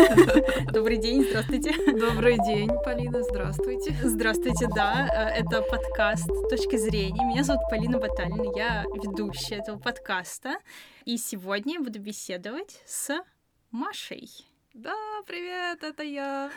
Добрый 0.72 0.96
день, 0.96 1.24
здравствуйте. 1.24 1.72
Добрый 1.92 2.38
день, 2.46 2.70
Полина, 2.84 3.22
здравствуйте. 3.22 3.94
Здравствуйте, 4.02 4.66
да, 4.74 5.06
э, 5.06 5.40
это 5.40 5.60
подкаст 5.62 6.26
«Точка 6.48 6.78
зрения». 6.78 7.24
Меня 7.24 7.44
зовут 7.44 7.62
Полина 7.70 7.98
Баталина, 7.98 8.56
я 8.56 8.84
ведущая 8.84 9.56
этого 9.56 9.78
подкаста. 9.78 10.56
И 11.04 11.18
сегодня 11.18 11.74
я 11.74 11.80
буду 11.80 12.00
беседовать 12.00 12.80
с 12.86 13.22
Машей. 13.70 14.30
Да, 14.72 14.96
привет, 15.26 15.82
это 15.82 16.02
я. 16.02 16.50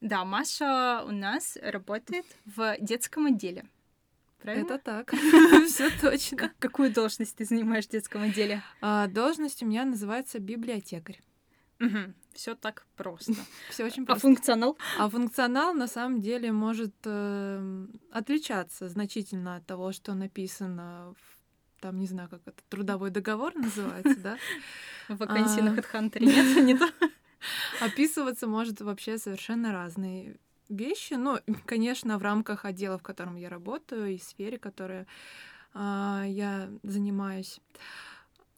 Да, 0.00 0.24
Маша 0.24 1.02
у 1.06 1.12
нас 1.12 1.56
работает 1.62 2.26
в 2.44 2.76
детском 2.78 3.26
отделе. 3.26 3.64
Правильно? 4.42 4.66
Это 4.66 4.78
так. 4.78 5.12
Все 5.66 5.90
точно. 6.00 6.52
Какую 6.58 6.92
должность 6.92 7.36
ты 7.36 7.44
занимаешь 7.44 7.86
в 7.86 7.90
детском 7.90 8.22
отделе? 8.22 8.62
А, 8.80 9.06
должность 9.06 9.62
у 9.62 9.66
меня 9.66 9.84
называется 9.84 10.38
библиотекарь. 10.38 11.20
Угу. 11.80 12.14
Все 12.34 12.54
так 12.54 12.86
просто. 12.96 13.34
Все 13.70 13.84
очень 13.84 14.04
А 14.04 14.06
просто. 14.06 14.22
функционал? 14.22 14.78
А 14.98 15.08
функционал 15.08 15.74
на 15.74 15.86
самом 15.86 16.20
деле 16.20 16.52
может 16.52 16.94
э, 17.04 17.86
отличаться 18.12 18.88
значительно 18.88 19.56
от 19.56 19.66
того, 19.66 19.92
что 19.92 20.14
написано 20.14 21.14
в 21.18 21.40
там, 21.80 21.98
не 21.98 22.06
знаю, 22.06 22.28
как 22.28 22.42
это, 22.44 22.62
трудовой 22.68 23.10
договор 23.10 23.54
называется, 23.54 24.16
да? 24.20 24.38
Вакансии 25.08 25.60
на 25.60 25.72
А. 25.72 25.76
HeadHunter 25.76 26.18
нет, 26.24 26.62
не 26.62 26.76
то. 26.76 26.86
Описываться 27.80 28.46
может 28.46 28.80
вообще 28.82 29.16
совершенно 29.16 29.72
разные 29.72 30.36
вещи. 30.68 31.14
Ну, 31.14 31.38
конечно, 31.64 32.18
в 32.18 32.22
рамках 32.22 32.64
отдела, 32.64 32.98
в 32.98 33.02
котором 33.02 33.36
я 33.36 33.48
работаю, 33.48 34.14
и 34.14 34.18
сфере, 34.18 34.58
которой 34.58 35.06
а, 35.72 36.24
я 36.26 36.70
занимаюсь. 36.82 37.60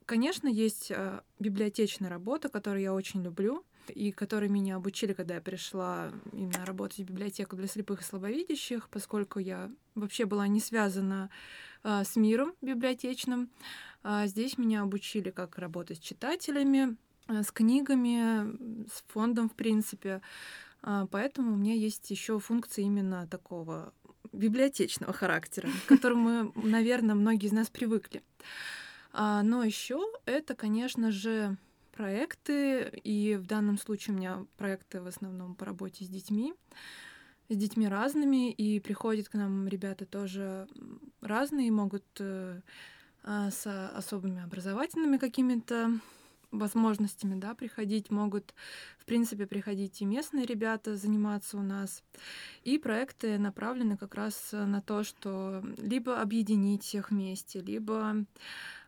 Конечно, 0.04 0.48
есть 0.48 0.90
а, 0.90 1.22
библиотечная 1.38 2.10
работа, 2.10 2.48
которую 2.48 2.82
я 2.82 2.92
очень 2.92 3.22
люблю, 3.22 3.64
и 3.90 4.12
которой 4.12 4.48
меня 4.48 4.76
обучили, 4.76 5.12
когда 5.12 5.34
я 5.34 5.40
пришла 5.40 6.12
именно 6.32 6.64
работать 6.64 6.98
в 6.98 7.10
библиотеку 7.10 7.56
для 7.56 7.66
слепых 7.66 8.00
и 8.00 8.04
слабовидящих, 8.04 8.88
поскольку 8.88 9.38
я 9.38 9.70
вообще 9.94 10.24
была 10.24 10.46
не 10.48 10.60
связана 10.60 11.30
а, 11.82 12.04
с 12.04 12.16
миром 12.16 12.54
библиотечным. 12.60 13.50
А 14.02 14.26
здесь 14.26 14.58
меня 14.58 14.82
обучили, 14.82 15.30
как 15.30 15.58
работать 15.58 15.98
с 15.98 16.00
читателями, 16.00 16.96
а, 17.26 17.42
с 17.42 17.50
книгами, 17.52 18.86
с 18.88 19.04
фондом, 19.08 19.48
в 19.48 19.54
принципе. 19.54 20.20
А, 20.82 21.06
Поэтому 21.06 21.52
у 21.52 21.56
меня 21.56 21.74
есть 21.74 22.10
еще 22.10 22.38
функции 22.38 22.84
именно 22.84 23.26
такого 23.26 23.92
библиотечного 24.32 25.12
характера, 25.12 25.68
к 25.84 25.88
которому, 25.88 26.52
наверное, 26.56 27.14
многие 27.14 27.46
из 27.46 27.52
нас 27.52 27.68
привыкли. 27.68 28.22
А, 29.12 29.42
Но 29.42 29.62
еще 29.62 30.00
это, 30.24 30.54
конечно 30.54 31.10
же, 31.10 31.56
проекты, 31.92 32.88
и 33.04 33.36
в 33.36 33.46
данном 33.46 33.78
случае 33.78 34.14
у 34.14 34.18
меня 34.18 34.46
проекты 34.56 35.00
в 35.00 35.06
основном 35.06 35.54
по 35.54 35.64
работе 35.64 36.04
с 36.04 36.08
детьми, 36.08 36.54
с 37.48 37.56
детьми 37.56 37.86
разными, 37.86 38.50
и 38.50 38.80
приходят 38.80 39.28
к 39.28 39.34
нам 39.34 39.68
ребята 39.68 40.06
тоже 40.06 40.66
разные, 41.20 41.70
могут 41.70 42.04
э, 42.18 42.60
а, 43.24 43.50
с 43.50 43.66
особыми 43.94 44.42
образовательными 44.42 45.18
какими-то 45.18 45.92
возможностями, 46.52 47.38
да, 47.38 47.54
приходить, 47.54 48.10
могут, 48.10 48.54
в 48.98 49.04
принципе, 49.04 49.46
приходить 49.46 50.00
и 50.00 50.04
местные 50.04 50.46
ребята 50.46 50.96
заниматься 50.96 51.56
у 51.56 51.62
нас. 51.62 52.02
И 52.62 52.78
проекты 52.78 53.38
направлены 53.38 53.96
как 53.96 54.14
раз 54.14 54.50
на 54.52 54.80
то, 54.80 55.02
что 55.02 55.64
либо 55.78 56.20
объединить 56.20 56.84
всех 56.84 57.10
вместе, 57.10 57.60
либо 57.60 58.24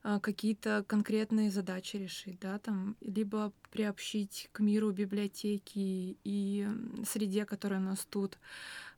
а, 0.06 0.20
какие-то 0.20 0.84
конкретные 0.86 1.50
задачи 1.50 1.96
решить, 1.96 2.38
да, 2.38 2.58
там, 2.58 2.94
либо 3.00 3.52
приобщить 3.70 4.50
к 4.52 4.60
миру 4.60 4.90
библиотеки 4.92 6.18
и 6.22 6.68
среде, 7.06 7.46
которая 7.46 7.80
у 7.80 7.84
нас 7.84 8.06
тут, 8.10 8.38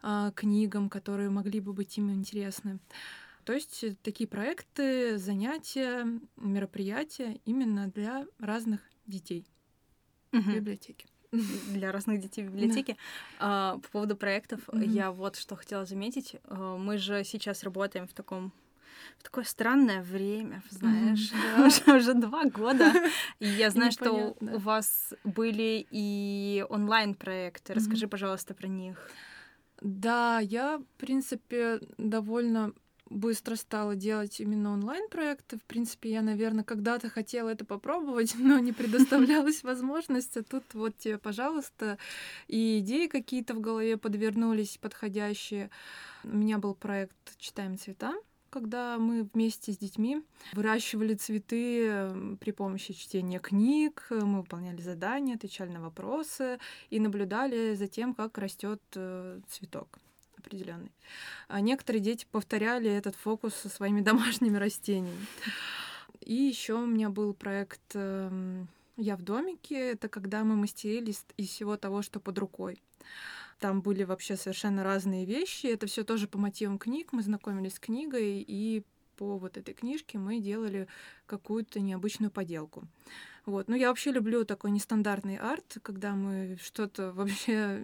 а, 0.03 0.33
книгам, 0.33 0.91
которые 0.91 1.31
могли 1.31 1.61
бы 1.61 1.73
быть 1.73 1.97
им 1.97 2.11
интересны. 2.11 2.81
То 3.47 3.53
есть 3.53 3.85
э, 3.85 3.95
такие 4.03 4.27
проекты, 4.29 5.19
занятия, 5.19 6.05
мероприятия 6.37 7.39
именно 7.45 7.87
для 7.87 8.27
разных 8.41 8.81
детей 9.07 9.47
в 10.33 10.37
Мгм. 10.37 10.55
библиотеке. 10.57 11.07
для 11.33 11.93
разных 11.93 12.21
детей 12.21 12.43
в 12.45 12.51
библиотеке. 12.53 12.97
А, 13.39 13.79
по 13.79 13.89
поводу 13.91 14.17
проектов, 14.17 14.61
Мгм. 14.73 14.83
я 14.83 15.13
вот 15.13 15.37
что 15.37 15.55
хотела 15.55 15.85
заметить. 15.85 16.37
А, 16.45 16.77
мы 16.77 16.99
же 16.99 17.23
сейчас 17.25 17.63
работаем 17.63 18.09
в 18.09 18.13
таком 18.15 18.53
в 19.19 19.23
такое 19.23 19.45
странное 19.45 20.03
время, 20.03 20.63
знаешь, 20.71 21.31
да. 21.31 21.67
уже, 21.67 21.97
уже 21.99 22.15
два 22.15 22.45
года. 22.47 22.93
И 23.39 23.47
я 23.47 23.71
знаю, 23.71 23.93
что 23.93 24.05
Непонятно. 24.07 24.55
у 24.57 24.59
вас 24.59 25.15
были 25.23 25.87
и 25.91 26.65
онлайн-проекты. 26.69 27.75
Расскажи, 27.75 28.09
пожалуйста, 28.09 28.55
про 28.55 28.67
них. 28.67 29.11
Да, 29.81 30.41
я, 30.41 30.79
в 30.79 30.85
принципе, 30.99 31.81
довольно 31.99 32.73
быстро 33.11 33.57
стала 33.57 33.97
делать 33.97 34.41
именно 34.41 34.73
онлайн-проекты. 34.73 35.59
В 35.59 35.63
принципе, 35.63 36.11
я, 36.11 36.23
наверное, 36.23 36.65
когда-то 36.65 37.09
хотела 37.09 37.51
это 37.51 37.65
попробовать, 37.65 38.35
но 38.39 38.59
не 38.59 38.73
предоставлялась 38.73 39.63
возможность. 39.63 40.37
А 40.37 40.43
тут 40.43 40.65
вот 40.75 40.97
тебе, 40.99 41.19
пожалуйста, 41.19 41.99
и 42.49 42.81
идеи 42.81 43.07
какие-то 43.07 43.55
в 43.55 43.61
голове 43.61 43.97
подвернулись 43.97 44.79
подходящие. 44.79 45.71
У 46.25 46.37
меня 46.37 46.59
был 46.59 46.75
проект 46.75 47.39
«Читаем 47.39 47.79
цвета», 47.79 48.15
когда 48.51 48.97
мы 48.97 49.29
вместе 49.35 49.73
с 49.73 49.77
детьми 49.77 50.23
выращивали 50.55 51.15
цветы 51.15 51.89
э, 51.89 52.37
при 52.41 52.53
помощи 52.53 52.95
чтения 52.95 53.39
книг, 53.39 54.07
мы 54.09 54.41
выполняли 54.41 54.81
задания, 54.81 55.35
отвечали 55.35 55.71
на 55.71 55.83
вопросы 55.83 56.59
и 56.89 56.99
наблюдали 56.99 57.75
за 57.75 57.87
тем, 57.87 58.15
как 58.15 58.39
растет 58.39 58.81
э, 58.95 59.41
цветок 59.49 59.99
определенный. 60.47 60.93
А 61.49 61.61
некоторые 61.61 62.01
дети 62.01 62.27
повторяли 62.31 62.91
этот 62.91 63.17
фокус 63.17 63.55
со 63.55 63.69
своими 63.69 64.01
домашними 64.11 64.57
растениями. 64.57 65.27
И 66.21 66.35
еще 66.35 66.75
у 66.75 66.87
меня 66.87 67.11
был 67.11 67.35
проект 67.35 67.81
эм, 67.95 68.69
«Я 68.97 69.17
в 69.17 69.23
домике». 69.23 69.93
Это 69.93 70.09
когда 70.09 70.45
мы 70.45 70.57
мастерили 70.57 71.11
из- 71.11 71.27
из 71.37 71.49
всего 71.49 71.77
того, 71.77 72.03
что 72.03 72.21
под 72.21 72.39
рукой. 72.39 72.83
Там 73.59 73.81
были 73.81 74.05
вообще 74.05 74.37
совершенно 74.37 74.85
разные 74.85 75.25
вещи. 75.25 75.67
Это 75.67 75.87
все 75.87 76.05
тоже 76.05 76.27
по 76.29 76.39
мотивам 76.39 76.79
книг. 76.79 77.13
Мы 77.13 77.23
знакомились 77.23 77.75
с 77.75 77.81
книгой, 77.81 78.45
и 78.47 78.83
по 79.17 79.39
вот 79.39 79.57
этой 79.57 79.73
книжке 79.73 80.19
мы 80.19 80.41
делали 80.41 80.89
какую-то 81.27 81.81
необычную 81.81 82.31
поделку. 82.31 82.85
Вот. 83.47 83.69
Ну, 83.69 83.77
я 83.77 83.89
вообще 83.89 84.11
люблю 84.11 84.45
такой 84.45 84.73
нестандартный 84.73 85.37
арт, 85.37 85.79
когда 85.83 86.15
мы 86.15 86.59
что-то 86.61 87.13
вообще 87.13 87.81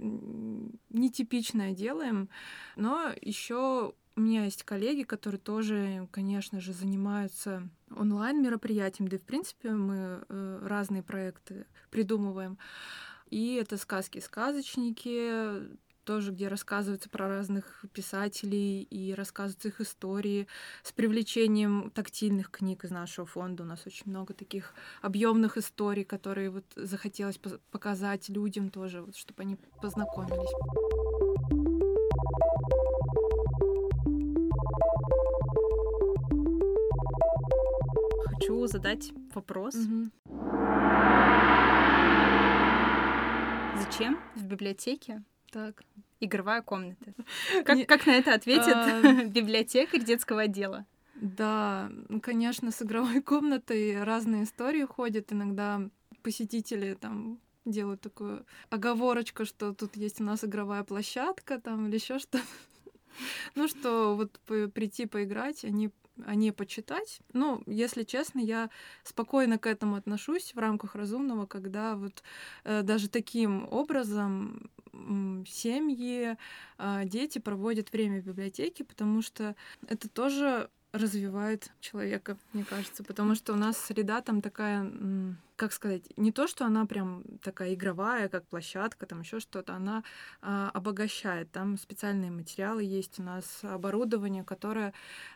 нетипичное 0.91 1.73
делаем. 1.73 2.29
Но 2.77 3.13
еще 3.21 3.95
у 4.17 4.21
меня 4.21 4.45
есть 4.45 4.65
коллеги, 4.65 5.05
которые 5.05 5.41
тоже, 5.41 6.09
конечно 6.11 6.61
же, 6.61 6.73
занимаются 6.73 7.69
онлайн-мероприятием, 7.97 9.09
да 9.09 9.17
и, 9.17 9.21
в 9.21 9.23
принципе, 9.23 9.71
мы 9.71 10.25
э, 10.29 10.67
разные 10.67 11.03
проекты 11.03 11.67
придумываем. 11.91 12.59
И 13.31 13.55
это 13.55 13.79
сказки-сказочники, 13.79 15.63
тоже 16.05 16.33
где 16.33 16.49
рассказывается 16.49 17.09
про 17.09 17.29
разных 17.29 17.85
писателей 17.93 18.83
и 18.83 19.15
рассказываются 19.15 19.69
их 19.69 19.81
истории 19.81 20.47
с 20.83 20.93
привлечением 20.93 21.91
тактильных 21.91 22.51
книг 22.51 22.85
из 22.85 22.91
нашего 22.91 23.27
фонда. 23.27 23.63
У 23.63 23.67
нас 23.67 23.87
очень 23.87 24.11
много 24.11 24.35
таких 24.35 24.75
объемных 25.01 25.57
историй, 25.59 26.05
которые 26.05 26.51
вот 26.51 26.65
захотелось 26.77 27.39
показать 27.71 28.29
людям 28.29 28.71
тоже, 28.71 29.03
вот, 29.03 29.17
чтобы 29.17 29.43
они 29.43 29.57
познакомились. 29.81 30.51
Хочу 38.25 38.67
задать 38.67 39.13
вопрос. 39.35 39.75
Мгм. 39.75 40.13
Зачем 43.77 44.19
в 44.35 44.45
библиотеке 44.45 45.23
Так. 45.53 45.83
игровая 46.21 46.63
комната? 46.63 47.13
Как, 47.65 47.77
Не- 47.77 47.85
как 47.85 48.07
на 48.07 48.13
это 48.13 48.35
ответит 48.35 48.75
А. 48.75 49.25
библиотекарь 49.25 50.03
детского 50.03 50.43
отдела? 50.43 50.87
Да, 51.15 51.89
ну, 52.09 52.21
конечно, 52.21 52.71
с 52.73 52.83
игровой 52.83 53.21
комнатой 53.23 54.03
разные 54.03 54.45
истории 54.45 54.85
ходят. 54.85 55.33
Иногда 55.33 55.81
посетители 56.23 56.95
там 56.95 57.39
делают 57.65 58.01
такую 58.01 58.45
оговорочку, 58.71 59.45
что 59.45 59.73
тут 59.73 59.97
есть 59.97 60.21
у 60.21 60.25
нас 60.25 60.43
игровая 60.45 60.83
площадка 60.85 61.61
там 61.61 61.87
или 61.89 61.95
еще 61.97 62.19
что-то. 62.19 62.41
Ну 63.55 63.69
что, 63.69 64.17
вот 64.17 64.41
прийти 64.73 65.07
поиграть, 65.07 65.65
они 65.65 65.91
а 66.25 66.35
не 66.35 66.53
почитать. 66.53 67.21
Ну, 67.33 67.63
если 67.67 68.03
честно, 68.03 68.41
я 68.41 68.71
спокойно 69.05 69.59
к 69.59 69.67
этому 69.67 69.97
отношусь 69.97 70.55
в 70.55 70.59
рамках 70.59 70.95
разумного, 70.95 71.47
когда 71.47 71.97
вот 71.97 72.23
э, 72.65 72.83
даже 72.83 73.09
таким 73.09 73.67
образом 73.71 74.71
семьи, 75.47 76.37
а, 76.77 77.05
дети 77.05 77.39
проводят 77.39 77.93
время 77.93 78.21
в 78.21 78.27
библиотеке, 78.27 78.85
потому 78.85 79.23
что 79.23 79.57
это 79.89 80.09
тоже 80.09 80.69
развивает 80.93 81.71
человека, 81.81 82.37
мне 82.53 82.65
кажется, 82.65 83.03
потому 83.03 83.35
что 83.35 83.55
у 83.55 83.57
нас 83.57 83.79
среда 83.79 84.21
там 84.21 84.43
такая 84.43 84.93
как 85.57 85.73
сказать, 85.73 86.03
не 86.17 86.33
то, 86.33 86.47
что 86.47 86.65
она 86.65 86.87
прям 86.87 87.23
такая 87.43 87.75
игровая, 87.75 88.29
как 88.29 88.47
площадка, 88.47 89.07
там 89.07 89.21
еще 89.21 89.41
что-то, 89.41 89.75
она 89.75 90.03
а, 90.41 90.71
обогащает. 90.75 91.51
Там 91.53 91.77
специальные 91.79 92.31
материалы 92.31 92.83
есть 92.83 93.19
у 93.19 93.23
нас, 93.23 93.61
оборудование, 93.63 94.45
которое 94.45 94.93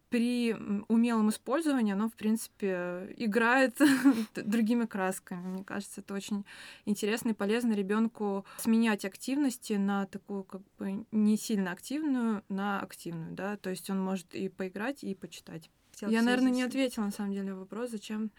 при 0.09 0.55
умелом 0.89 1.31
использовании, 1.31 1.93
оно, 1.93 2.09
в 2.09 2.15
принципе, 2.15 3.13
играет 3.17 3.79
другими 4.35 4.87
красками. 4.87 5.47
Мне 5.47 5.65
кажется, 5.65 6.01
это 6.01 6.15
очень 6.15 6.45
интересно 6.85 7.31
и 7.31 7.35
полезно 7.35 7.73
ребенку 7.73 8.45
сменять 8.59 9.05
активности 9.05 9.75
на 9.75 10.07
такую, 10.07 10.45
как 10.45 10.63
бы, 10.79 11.05
не 11.11 11.37
сильно 11.37 11.73
активную, 11.73 12.43
на 12.49 12.81
активную, 12.81 13.33
да, 13.33 13.57
то 13.57 13.71
есть 13.71 13.91
он 13.91 14.01
может 14.01 14.35
и 14.35 14.49
поиграть, 14.49 15.03
и 15.03 15.15
почитать. 15.15 15.71
Я, 16.01 16.23
наверное, 16.23 16.51
не 16.51 16.63
ответила 16.63 17.05
на 17.05 17.11
самом 17.11 17.33
деле 17.33 17.51
на 17.51 17.61
вопрос, 17.61 17.91
зачем 17.91 18.31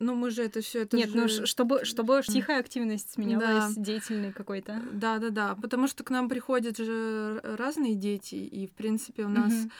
ну, 0.00 0.14
мы 0.14 0.30
же 0.30 0.42
это 0.42 0.62
все 0.62 0.82
это 0.82 0.96
Нет, 0.96 1.10
ну, 1.14 1.28
же... 1.28 1.42
ну 1.42 1.46
чтобы, 1.46 1.84
чтобы 1.84 2.22
тихая 2.26 2.58
активность 2.60 3.12
сменялась 3.12 3.74
да. 3.74 3.82
деятельной 3.82 4.32
какой-то. 4.32 4.82
Да, 4.92 5.18
да, 5.18 5.28
да. 5.28 5.54
Потому 5.54 5.86
что 5.86 6.02
к 6.02 6.10
нам 6.10 6.28
приходят 6.28 6.78
же 6.78 7.40
разные 7.42 7.94
дети, 7.94 8.34
и, 8.34 8.66
в 8.66 8.72
принципе, 8.72 9.24
у 9.24 9.28
нас, 9.28 9.52
угу. 9.52 9.70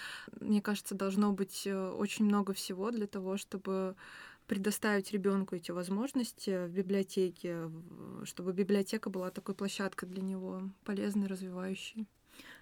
мне 0.45 0.61
кажется, 0.61 0.95
должно 0.95 1.33
быть 1.33 1.67
э, 1.67 1.91
очень 1.91 2.27
много 2.27 2.53
всего 2.53 2.91
для 2.91 3.07
того, 3.07 3.39
чтобы 3.39 3.97
предоставить 4.47 5.11
ребенку 5.13 5.57
эти 5.57 5.71
возможности 5.71 6.67
в 6.67 6.71
библиотеке, 6.71 7.71
чтобы 8.25 8.53
библиотека 8.53 9.09
была 9.09 9.31
такой 9.31 9.55
площадкой 9.55 10.07
для 10.07 10.23
него, 10.23 10.63
полезной, 10.85 11.29
развивающей. 11.29 12.07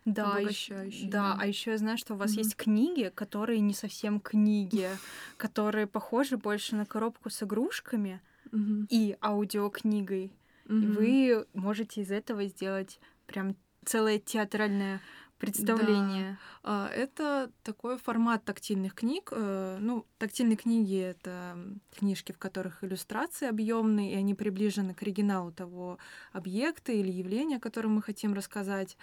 Да, 0.04 0.32
обогащающий. 0.32 1.08
Да, 1.08 1.34
да. 1.34 1.38
а 1.40 1.46
еще 1.46 1.72
я 1.72 1.78
знаю, 1.78 1.98
что 1.98 2.14
у 2.14 2.16
вас 2.16 2.32
mm-hmm. 2.32 2.38
есть 2.38 2.56
книги, 2.56 3.12
которые 3.14 3.60
не 3.60 3.74
совсем 3.74 4.20
книги, 4.20 4.88
которые 5.36 5.86
похожи 5.86 6.36
больше 6.36 6.76
на 6.76 6.86
коробку 6.86 7.30
с 7.30 7.42
игрушками 7.42 8.20
mm-hmm. 8.50 8.86
и 8.90 9.16
аудиокнигой. 9.20 10.32
Mm-hmm. 10.66 10.82
И 10.82 10.86
вы 10.86 11.46
можете 11.54 12.02
из 12.02 12.10
этого 12.10 12.46
сделать 12.46 13.00
прям 13.26 13.56
целое 13.84 14.18
театральное 14.18 15.00
представление. 15.38 16.38
Да. 16.62 16.88
Это 16.88 17.50
такой 17.62 17.96
формат 17.96 18.44
тактильных 18.44 18.94
книг. 18.94 19.30
Э, 19.32 19.78
ну, 19.80 20.04
тактильные 20.18 20.56
книги 20.56 20.98
это 20.98 21.56
книжки, 21.96 22.32
в 22.32 22.38
которых 22.38 22.82
иллюстрации 22.84 23.48
объемные, 23.48 24.12
и 24.12 24.16
они 24.16 24.34
приближены 24.34 24.94
к 24.94 25.02
оригиналу 25.02 25.52
того 25.52 25.98
объекта 26.32 26.92
или 26.92 27.10
явления, 27.10 27.56
о 27.56 27.60
котором 27.60 27.94
мы 27.94 28.02
хотим 28.02 28.34
рассказать. 28.34 28.96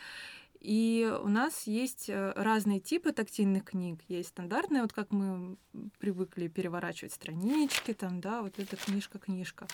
И 0.65 1.07
у 1.21 1.27
нас 1.27 1.67
есть 1.67 2.09
э, 2.09 2.33
разные 2.35 2.79
типы 2.79 3.11
тактильных 3.11 3.65
книг. 3.65 3.99
Есть 4.07 4.29
стандартные, 4.29 4.81
вот 4.81 4.93
как 4.93 5.11
мы 5.11 5.57
привыкли 5.99 6.47
переворачивать 6.47 7.13
странички, 7.13 7.93
там, 7.93 8.19
да, 8.19 8.41
вот 8.41 8.57
эта 8.57 8.75
книжка-книжка. 8.75 9.67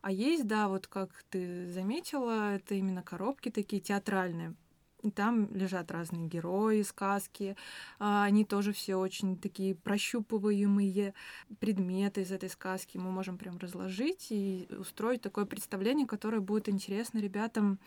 А 0.00 0.10
есть, 0.10 0.46
да, 0.46 0.68
вот 0.68 0.86
как 0.86 1.10
ты 1.28 1.70
заметила, 1.70 2.54
это 2.54 2.74
именно 2.76 3.02
коробки 3.02 3.50
такие 3.50 3.82
театральные. 3.82 4.54
И 5.02 5.10
там 5.10 5.54
лежат 5.54 5.90
разные 5.90 6.26
герои, 6.26 6.82
сказки. 6.82 7.56
А, 7.98 8.24
они 8.24 8.44
тоже 8.44 8.72
все 8.72 8.96
очень 8.96 9.38
такие 9.38 9.74
прощупываемые 9.74 11.14
предметы 11.60 12.22
из 12.22 12.32
этой 12.32 12.48
сказки. 12.48 12.98
Мы 12.98 13.10
можем 13.10 13.38
прям 13.38 13.58
разложить 13.58 14.26
и 14.30 14.68
устроить 14.70 15.22
такое 15.22 15.44
представление, 15.46 16.06
которое 16.06 16.40
будет 16.40 16.68
интересно 16.68 17.18
ребятам 17.18 17.78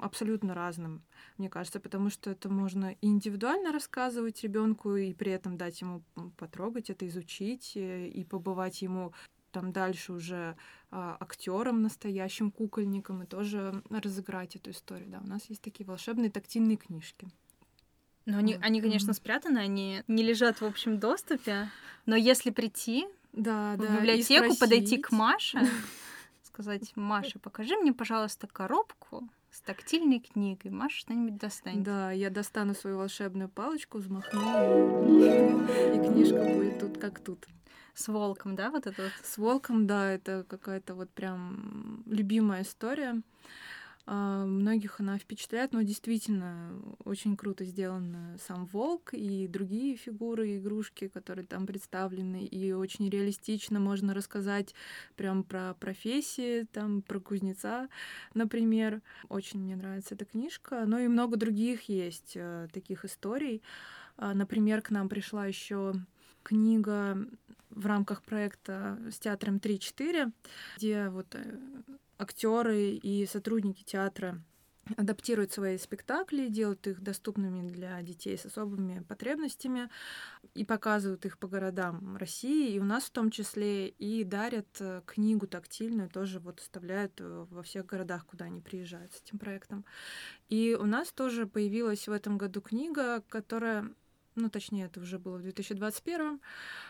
абсолютно 0.00 0.54
разным, 0.54 1.02
мне 1.38 1.48
кажется, 1.48 1.80
потому 1.80 2.10
что 2.10 2.30
это 2.30 2.48
можно 2.48 2.96
индивидуально 3.00 3.72
рассказывать 3.72 4.42
ребенку 4.42 4.94
и 4.96 5.12
при 5.12 5.32
этом 5.32 5.56
дать 5.56 5.80
ему 5.80 6.02
потрогать 6.36 6.90
это, 6.90 7.06
изучить 7.08 7.72
э, 7.76 8.08
и 8.08 8.24
побывать 8.24 8.82
ему 8.82 9.12
там 9.54 9.72
дальше 9.72 10.12
уже 10.12 10.56
а, 10.90 11.16
актером 11.20 11.82
настоящим, 11.82 12.50
кукольником, 12.50 13.22
и 13.22 13.26
тоже 13.26 13.82
разыграть 13.88 14.56
эту 14.56 14.72
историю. 14.72 15.08
Да, 15.08 15.20
у 15.24 15.26
нас 15.26 15.48
есть 15.48 15.62
такие 15.62 15.86
волшебные 15.86 16.30
тактильные 16.30 16.76
книжки. 16.76 17.28
Но 18.26 18.38
они, 18.38 18.54
вот. 18.54 18.62
они, 18.64 18.80
конечно, 18.80 19.12
спрятаны, 19.12 19.58
они 19.58 20.02
не 20.08 20.22
лежат 20.22 20.60
в 20.60 20.64
общем 20.64 20.98
доступе. 20.98 21.70
Но 22.06 22.16
если 22.16 22.50
прийти 22.50 23.06
да, 23.32 23.74
в 23.76 23.80
да, 23.80 23.96
библиотеку, 23.96 24.56
подойти 24.56 24.98
к 24.98 25.12
Маше, 25.12 25.60
сказать, 26.42 26.92
Маша, 26.96 27.38
покажи 27.38 27.76
мне, 27.76 27.92
пожалуйста, 27.92 28.46
коробку 28.46 29.28
с 29.50 29.60
тактильной 29.60 30.18
книгой. 30.20 30.70
Маша 30.70 30.98
что-нибудь 30.98 31.36
достанет. 31.36 31.82
Да, 31.84 32.10
я 32.10 32.30
достану 32.30 32.74
свою 32.74 32.98
волшебную 32.98 33.48
палочку, 33.48 33.98
взмахну, 33.98 34.40
и 35.20 36.08
книжка 36.08 36.42
будет 36.54 36.80
тут 36.80 36.98
как 36.98 37.20
тут. 37.20 37.46
С 37.94 38.08
волком, 38.08 38.56
да, 38.56 38.70
вот 38.70 38.86
это 38.86 39.04
вот? 39.04 39.12
С 39.22 39.38
волком, 39.38 39.86
да, 39.86 40.10
это 40.10 40.44
какая-то 40.48 40.94
вот 40.94 41.10
прям 41.10 42.02
любимая 42.06 42.62
история. 42.62 43.22
Uh, 44.06 44.44
многих 44.44 45.00
она 45.00 45.16
впечатляет, 45.16 45.72
но 45.72 45.80
действительно 45.80 46.78
очень 47.04 47.38
круто 47.38 47.64
сделан 47.64 48.36
сам 48.46 48.66
волк 48.66 49.14
и 49.14 49.48
другие 49.48 49.96
фигуры, 49.96 50.58
игрушки, 50.58 51.08
которые 51.08 51.46
там 51.46 51.66
представлены, 51.66 52.44
и 52.44 52.72
очень 52.72 53.08
реалистично 53.08 53.80
можно 53.80 54.12
рассказать 54.12 54.74
прям 55.16 55.42
про 55.42 55.72
профессии, 55.80 56.66
там 56.70 57.00
про 57.00 57.18
кузнеца, 57.18 57.88
например. 58.34 59.00
Очень 59.30 59.60
мне 59.60 59.74
нравится 59.74 60.14
эта 60.14 60.26
книжка, 60.26 60.84
но 60.84 60.98
и 60.98 61.08
много 61.08 61.38
других 61.38 61.88
есть 61.88 62.36
uh, 62.36 62.70
таких 62.74 63.06
историй. 63.06 63.62
Uh, 64.18 64.34
например, 64.34 64.82
к 64.82 64.90
нам 64.90 65.08
пришла 65.08 65.46
еще 65.46 65.94
книга 66.44 67.18
в 67.70 67.86
рамках 67.86 68.22
проекта 68.22 68.98
с 69.10 69.18
театром 69.18 69.56
3-4, 69.56 70.32
где 70.76 71.08
вот 71.08 71.34
э, 71.34 71.58
актеры 72.18 72.90
и 72.90 73.26
сотрудники 73.26 73.82
театра 73.82 74.40
адаптируют 74.96 75.52
свои 75.52 75.78
спектакли, 75.78 76.48
делают 76.48 76.86
их 76.86 77.00
доступными 77.00 77.68
для 77.68 78.00
детей 78.02 78.36
с 78.36 78.46
особыми 78.46 79.00
потребностями 79.00 79.88
и 80.54 80.64
показывают 80.64 81.24
их 81.24 81.38
по 81.38 81.48
городам 81.48 82.16
России, 82.16 82.74
и 82.74 82.78
у 82.78 82.84
нас 82.84 83.04
в 83.04 83.10
том 83.10 83.30
числе, 83.30 83.88
и 83.88 84.24
дарят 84.24 84.68
э, 84.80 85.02
книгу 85.06 85.46
тактильную, 85.46 86.10
тоже 86.10 86.38
вот 86.38 86.60
оставляют 86.60 87.12
э, 87.18 87.46
во 87.50 87.62
всех 87.62 87.86
городах, 87.86 88.26
куда 88.26 88.44
они 88.44 88.60
приезжают 88.60 89.12
с 89.12 89.22
этим 89.22 89.38
проектом. 89.38 89.84
И 90.48 90.76
у 90.78 90.86
нас 90.86 91.10
тоже 91.12 91.46
появилась 91.46 92.06
в 92.06 92.12
этом 92.12 92.38
году 92.38 92.60
книга, 92.60 93.22
которая 93.28 93.90
ну, 94.36 94.50
точнее, 94.50 94.86
это 94.86 95.00
уже 95.00 95.18
было 95.18 95.36
в 95.36 95.42
2021, 95.42 96.40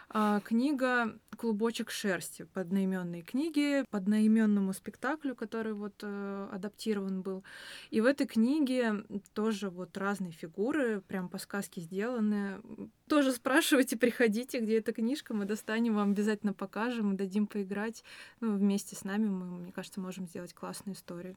а, 0.08 0.40
книга 0.40 1.18
«Клубочек 1.36 1.90
шерсти» 1.90 2.44
по 2.44 2.62
одноименной 2.62 3.22
книге, 3.22 3.84
по 3.90 3.98
одноименному 3.98 4.72
спектаклю, 4.72 5.34
который 5.34 5.74
вот 5.74 5.94
э, 6.02 6.48
адаптирован 6.52 7.22
был. 7.22 7.44
И 7.90 8.00
в 8.00 8.06
этой 8.06 8.26
книге 8.26 9.04
тоже 9.34 9.70
вот 9.70 9.96
разные 9.96 10.32
фигуры, 10.32 11.00
прям 11.02 11.28
по 11.28 11.38
сказке 11.38 11.80
сделаны. 11.80 12.60
Тоже 13.08 13.32
спрашивайте, 13.32 13.96
приходите, 13.96 14.60
где 14.60 14.78
эта 14.78 14.92
книжка, 14.92 15.34
мы 15.34 15.44
достанем, 15.44 15.94
вам 15.94 16.12
обязательно 16.12 16.54
покажем, 16.54 17.16
дадим 17.16 17.46
поиграть. 17.46 18.04
Ну, 18.40 18.56
вместе 18.56 18.96
с 18.96 19.04
нами 19.04 19.26
мы, 19.26 19.44
мне 19.44 19.72
кажется, 19.72 20.00
можем 20.00 20.26
сделать 20.26 20.54
классную 20.54 20.96
историю. 20.96 21.36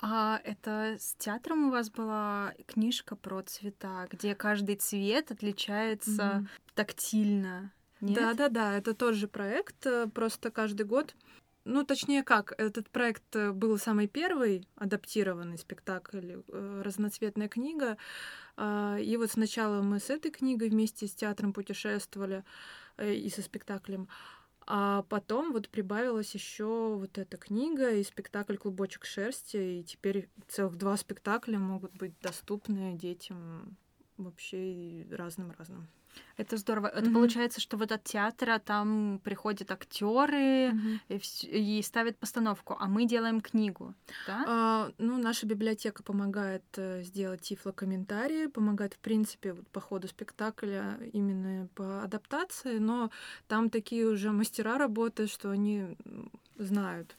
А 0.00 0.40
это 0.44 0.96
с 0.98 1.14
театром 1.14 1.68
у 1.68 1.70
вас 1.70 1.90
была 1.90 2.54
книжка 2.66 3.16
про 3.16 3.42
цвета, 3.42 4.06
где 4.10 4.34
каждый 4.34 4.76
цвет 4.76 5.32
отличается 5.32 6.22
mm-hmm. 6.22 6.46
тактильно. 6.74 7.72
Нет? 8.00 8.14
Да, 8.14 8.34
да, 8.34 8.48
да, 8.48 8.76
это 8.76 8.94
тот 8.94 9.14
же 9.14 9.26
проект, 9.26 9.84
э, 9.86 10.06
просто 10.06 10.50
каждый 10.50 10.86
год. 10.86 11.16
Ну, 11.64 11.84
точнее 11.84 12.22
как, 12.22 12.54
этот 12.56 12.88
проект 12.90 13.34
э, 13.34 13.50
был 13.50 13.76
самый 13.76 14.06
первый 14.06 14.68
адаптированный 14.76 15.58
спектакль, 15.58 16.36
э, 16.46 16.82
разноцветная 16.84 17.48
книга. 17.48 17.96
А, 18.56 18.98
и 18.98 19.16
вот 19.16 19.32
сначала 19.32 19.82
мы 19.82 19.98
с 19.98 20.10
этой 20.10 20.30
книгой 20.30 20.68
вместе 20.68 21.08
с 21.08 21.14
театром 21.14 21.52
путешествовали 21.52 22.44
и 23.00 23.30
со 23.30 23.42
спектаклем. 23.42 24.08
А 24.70 25.02
потом 25.08 25.52
вот 25.52 25.70
прибавилась 25.70 26.34
еще 26.34 26.94
вот 26.96 27.16
эта 27.16 27.38
книга 27.38 27.90
и 27.90 28.04
спектакль 28.04 28.56
«Клубочек 28.56 29.06
шерсти», 29.06 29.80
и 29.80 29.82
теперь 29.82 30.28
целых 30.46 30.76
два 30.76 30.98
спектакля 30.98 31.58
могут 31.58 31.96
быть 31.96 32.12
доступны 32.20 32.92
детям 32.92 33.78
вообще 34.18 35.06
разным-разным. 35.10 35.88
Это 36.36 36.56
здорово. 36.56 36.86
Mm-hmm. 36.86 36.98
Это 36.98 37.10
получается, 37.10 37.60
что 37.60 37.76
вот 37.76 37.90
от 37.90 38.04
театра 38.04 38.58
там 38.58 39.20
приходят 39.24 39.70
актеры 39.70 40.70
mm-hmm. 40.70 41.00
и, 41.08 41.14
вс- 41.14 41.48
и 41.48 41.82
ставят 41.82 42.16
постановку, 42.18 42.76
а 42.78 42.86
мы 42.86 43.06
делаем 43.06 43.40
книгу. 43.40 43.94
Да? 44.26 44.44
А, 44.46 44.92
ну, 44.98 45.18
наша 45.18 45.46
библиотека 45.46 46.02
помогает 46.02 46.64
э, 46.76 47.02
сделать 47.02 47.42
тифлокомментарии, 47.42 48.46
помогает, 48.46 48.94
в 48.94 48.98
принципе, 48.98 49.52
вот, 49.52 49.66
по 49.68 49.80
ходу 49.80 50.06
спектакля 50.06 50.98
именно 51.12 51.68
по 51.74 52.02
адаптации, 52.02 52.78
но 52.78 53.10
там 53.48 53.68
такие 53.68 54.06
уже 54.06 54.30
мастера 54.30 54.78
работают, 54.78 55.30
что 55.30 55.50
они 55.50 55.96
знают, 56.58 57.16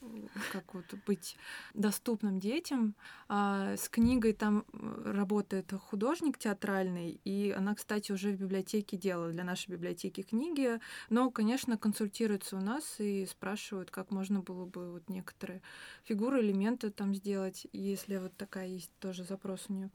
как 0.51 0.73
вот 0.73 0.85
быть 1.07 1.35
доступным 1.73 2.39
детям. 2.39 2.95
А 3.27 3.75
с 3.77 3.89
книгой 3.89 4.33
там 4.33 4.65
работает 5.05 5.73
художник 5.89 6.37
театральный, 6.37 7.19
и 7.23 7.51
она, 7.51 7.75
кстати, 7.75 8.11
уже 8.11 8.31
в 8.31 8.39
библиотеке 8.39 8.97
делала 8.97 9.31
для 9.31 9.43
нашей 9.43 9.71
библиотеки 9.71 10.21
книги, 10.21 10.79
но, 11.09 11.31
конечно, 11.31 11.77
консультируется 11.77 12.57
у 12.57 12.61
нас 12.61 12.99
и 12.99 13.25
спрашивают, 13.25 13.91
как 13.91 14.11
можно 14.11 14.41
было 14.41 14.65
бы 14.65 14.91
вот 14.91 15.09
некоторые 15.09 15.61
фигуры, 16.03 16.41
элементы 16.41 16.89
там 16.89 17.15
сделать, 17.15 17.65
если 17.71 18.17
вот 18.17 18.35
такая 18.37 18.67
есть 18.67 18.91
тоже 18.99 19.23
запрос 19.23 19.65
у 19.69 19.73
нее. 19.73 19.89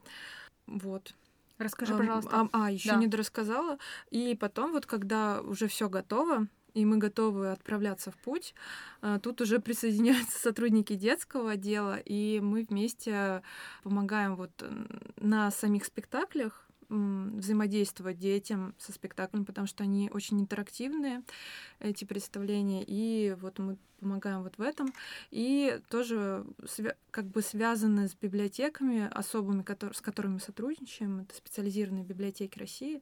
Вот. 0.67 1.13
Расскажи, 1.57 1.95
пожалуйста. 1.95 2.49
А, 2.51 2.65
а 2.65 2.71
еще 2.71 2.89
да. 2.89 2.95
не 2.97 3.07
дорассказала. 3.07 3.77
И 4.09 4.35
потом, 4.35 4.73
вот 4.73 4.85
когда 4.85 5.41
уже 5.41 5.67
все 5.67 5.87
готово, 5.87 6.47
и 6.75 6.85
мы 6.85 6.97
готовы 6.97 7.51
отправляться 7.51 8.11
в 8.11 8.17
путь. 8.17 8.53
А, 9.01 9.17
тут 9.19 9.41
уже 9.41 9.59
присоединяются 9.59 10.37
сотрудники 10.39 10.93
детского 10.93 11.51
отдела, 11.51 11.97
и 11.97 12.39
мы 12.41 12.67
вместе 12.69 13.41
помогаем 13.83 14.35
вот 14.35 14.51
на 15.17 15.49
самих 15.49 15.85
спектаклях 15.85 16.64
взаимодействовать 16.89 18.17
детям 18.17 18.75
со 18.77 18.91
спектаклем, 18.91 19.45
потому 19.45 19.67
что 19.67 19.83
они 19.83 20.09
очень 20.13 20.39
интерактивные, 20.41 21.23
эти 21.79 22.05
представления, 22.05 22.83
и 22.85 23.35
вот 23.39 23.59
мы 23.59 23.77
помогаем 23.99 24.43
вот 24.43 24.57
в 24.57 24.61
этом. 24.61 24.93
И 25.31 25.79
тоже 25.89 26.45
как 27.11 27.25
бы 27.25 27.41
связаны 27.41 28.07
с 28.07 28.15
библиотеками 28.15 29.09
особыми, 29.11 29.63
с 29.93 30.01
которыми 30.01 30.33
мы 30.33 30.39
сотрудничаем, 30.39 31.21
это 31.21 31.35
специализированные 31.35 32.03
библиотеки 32.03 32.59
России, 32.59 33.01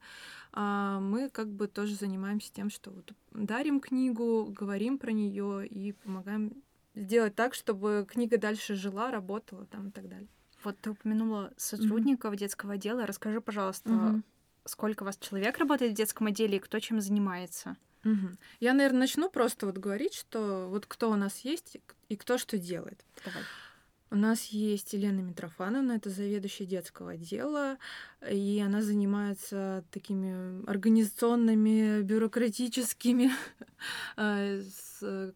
а 0.52 1.00
мы 1.00 1.30
как 1.30 1.50
бы 1.50 1.68
тоже 1.68 1.96
занимаемся 1.96 2.54
тем, 2.54 2.70
что 2.70 2.92
вот 2.92 3.12
дарим 3.32 3.80
книгу, 3.80 4.46
говорим 4.46 4.98
про 4.98 5.12
нее 5.12 5.68
и 5.68 5.92
помогаем 5.94 6.54
сделать 6.96 7.36
так, 7.36 7.54
чтобы 7.54 8.06
книга 8.08 8.38
дальше 8.38 8.76
жила, 8.76 9.12
работала 9.12 9.66
там 9.66 9.90
и 9.90 9.92
так 9.92 10.08
далее. 10.08 10.30
Вот 10.64 10.80
ты 10.80 10.92
упомянула 10.92 11.54
сотрудников 11.58 12.34
mm-hmm. 12.34 12.38
детского 12.38 12.74
отдела. 12.74 13.06
Расскажи, 13.06 13.42
пожалуйста, 13.42 13.90
mm-hmm. 13.90 14.22
сколько 14.66 15.04
у 15.04 15.06
вас 15.06 15.18
человек 15.18 15.58
работает 15.58 15.94
в 15.94 15.96
детском 15.96 16.28
отделе 16.28 16.58
и 16.58 16.60
кто 16.60 16.80
чем 16.80 17.02
занимается? 17.02 17.78
Угу. 18.06 18.32
Я, 18.60 18.74
наверное, 18.74 19.02
начну 19.02 19.30
просто 19.30 19.66
вот 19.66 19.78
говорить, 19.78 20.14
что 20.14 20.68
вот 20.70 20.86
кто 20.86 21.10
у 21.10 21.16
нас 21.16 21.40
есть 21.40 21.78
и 22.10 22.16
кто 22.16 22.38
что 22.38 22.58
делает. 22.58 23.04
Давай. 23.24 23.44
У 24.14 24.16
нас 24.16 24.46
есть 24.50 24.94
Елена 24.94 25.22
Митрофановна, 25.22 25.94
это 25.94 26.12
заведующая 26.12 26.68
детского 26.68 27.14
отдела, 27.14 27.80
и 28.30 28.62
она 28.64 28.84
занимается 28.84 29.84
такими 29.90 30.64
организационными, 30.70 32.04
бюрократическими, 32.04 33.32
э, 34.18 34.62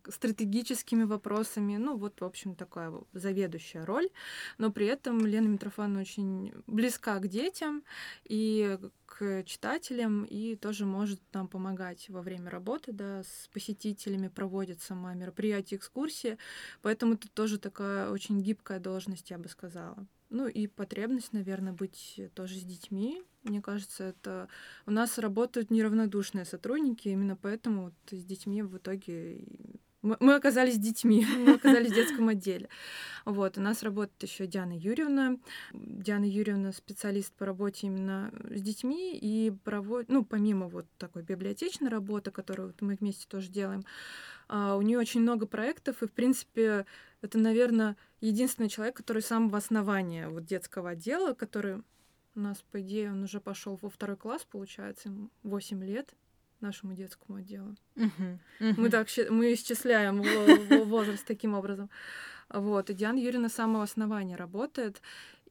стратегическими 0.09 1.05
вопросами. 1.05 1.77
Ну, 1.77 1.97
вот, 1.97 2.21
в 2.21 2.23
общем, 2.23 2.53
такая 2.53 2.93
заведующая 3.13 3.83
роль. 3.83 4.09
Но 4.59 4.71
при 4.71 4.85
этом 4.85 5.25
Лена 5.25 5.47
Митрофановна 5.47 6.01
очень 6.01 6.53
близка 6.67 7.17
к 7.17 7.27
детям 7.27 7.83
и 8.25 8.77
к 9.17 9.43
читателям 9.45 10.25
и 10.25 10.55
тоже 10.55 10.85
может 10.85 11.19
нам 11.33 11.47
помогать 11.47 12.07
во 12.09 12.21
время 12.21 12.51
работы, 12.51 12.91
да, 12.91 13.23
с 13.23 13.49
посетителями 13.51 14.27
проводит 14.27 14.79
сама 14.81 15.15
мероприятия, 15.15 15.77
экскурсии, 15.77 16.37
поэтому 16.83 17.15
это 17.15 17.27
тоже 17.29 17.57
такая 17.57 18.11
очень 18.11 18.41
гибкая 18.43 18.79
должность, 18.79 19.31
я 19.31 19.39
бы 19.39 19.49
сказала. 19.49 20.05
Ну 20.29 20.47
и 20.47 20.67
потребность, 20.67 21.33
наверное, 21.33 21.73
быть 21.73 22.21
тоже 22.35 22.59
с 22.59 22.63
детьми. 22.63 23.23
Мне 23.43 23.59
кажется, 23.59 24.03
это 24.03 24.49
у 24.85 24.91
нас 24.91 25.17
работают 25.17 25.71
неравнодушные 25.71 26.45
сотрудники, 26.45 27.07
именно 27.07 27.35
поэтому 27.35 27.85
вот 27.85 27.93
с 28.11 28.23
детьми 28.23 28.61
в 28.61 28.77
итоге 28.77 29.41
мы 30.01 30.35
оказались 30.35 30.77
детьми, 30.77 31.25
мы 31.37 31.55
оказались 31.55 31.91
в 31.91 31.95
детском 31.95 32.29
отделе. 32.29 32.69
Вот, 33.25 33.57
у 33.57 33.61
нас 33.61 33.83
работает 33.83 34.23
еще 34.23 34.47
Диана 34.47 34.77
Юрьевна. 34.77 35.37
Диана 35.73 36.25
Юрьевна 36.25 36.71
специалист 36.71 37.33
по 37.33 37.45
работе 37.45 37.87
именно 37.87 38.31
с 38.49 38.61
детьми 38.61 39.17
и 39.17 39.51
проводит, 39.63 40.09
ну, 40.09 40.23
помимо 40.23 40.67
вот 40.67 40.85
такой 40.97 41.23
библиотечной 41.23 41.89
работы, 41.89 42.31
которую 42.31 42.67
вот 42.67 42.81
мы 42.81 42.95
вместе 42.95 43.27
тоже 43.27 43.49
делаем, 43.49 43.83
а, 44.47 44.75
у 44.77 44.81
нее 44.81 44.97
очень 44.97 45.21
много 45.21 45.45
проектов, 45.45 46.01
и, 46.01 46.07
в 46.07 46.11
принципе, 46.11 46.85
это, 47.21 47.37
наверное, 47.37 47.97
единственный 48.21 48.69
человек, 48.69 48.95
который 48.95 49.21
с 49.21 49.27
самого 49.27 49.57
основания 49.57 50.29
вот 50.29 50.45
детского 50.45 50.91
отдела, 50.91 51.33
который 51.33 51.83
у 52.35 52.39
нас, 52.39 52.63
по 52.71 52.79
идее, 52.81 53.11
он 53.11 53.23
уже 53.23 53.41
пошел 53.41 53.77
во 53.81 53.89
второй 53.89 54.15
класс, 54.15 54.45
получается, 54.49 55.09
ему 55.09 55.29
8 55.43 55.83
лет, 55.83 56.13
нашему 56.61 56.93
детскому 56.93 57.39
отделу. 57.39 57.75
Uh-huh. 57.95 58.39
Uh-huh. 58.59 58.73
Мы 58.77 58.89
так 58.89 59.07
мы 59.29 59.53
исчисляем 59.53 60.21
возраст 60.85 61.25
таким 61.25 61.53
образом. 61.53 61.89
Вот. 62.49 62.89
И 62.89 62.93
Диана 62.93 63.19
Юрьевна 63.19 63.49
с 63.49 63.53
самого 63.53 63.83
основания 63.83 64.35
работает 64.35 65.01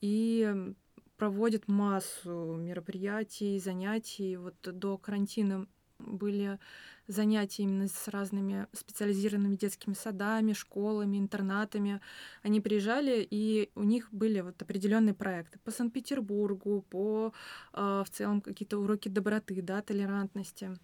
и 0.00 0.74
проводит 1.16 1.68
массу 1.68 2.56
мероприятий, 2.58 3.58
занятий. 3.58 4.36
Вот 4.36 4.56
до 4.62 4.98
карантина 4.98 5.66
были 5.98 6.58
занятия 7.06 7.62
именно 7.62 7.88
с 7.88 8.08
разными 8.08 8.66
специализированными 8.72 9.56
детскими 9.56 9.94
садами, 9.94 10.52
школами, 10.52 11.18
интернатами. 11.18 12.00
Они 12.42 12.60
приезжали, 12.60 13.26
и 13.28 13.70
у 13.74 13.82
них 13.82 14.08
были 14.12 14.40
вот 14.40 14.60
определенные 14.60 15.14
проекты 15.14 15.58
по 15.60 15.70
Санкт-Петербургу, 15.70 16.84
по 16.90 17.32
э, 17.72 18.04
в 18.04 18.10
целом 18.10 18.40
какие-то 18.40 18.78
уроки 18.78 19.08
доброты, 19.08 19.62
да, 19.62 19.80
толерантности. 19.82 20.76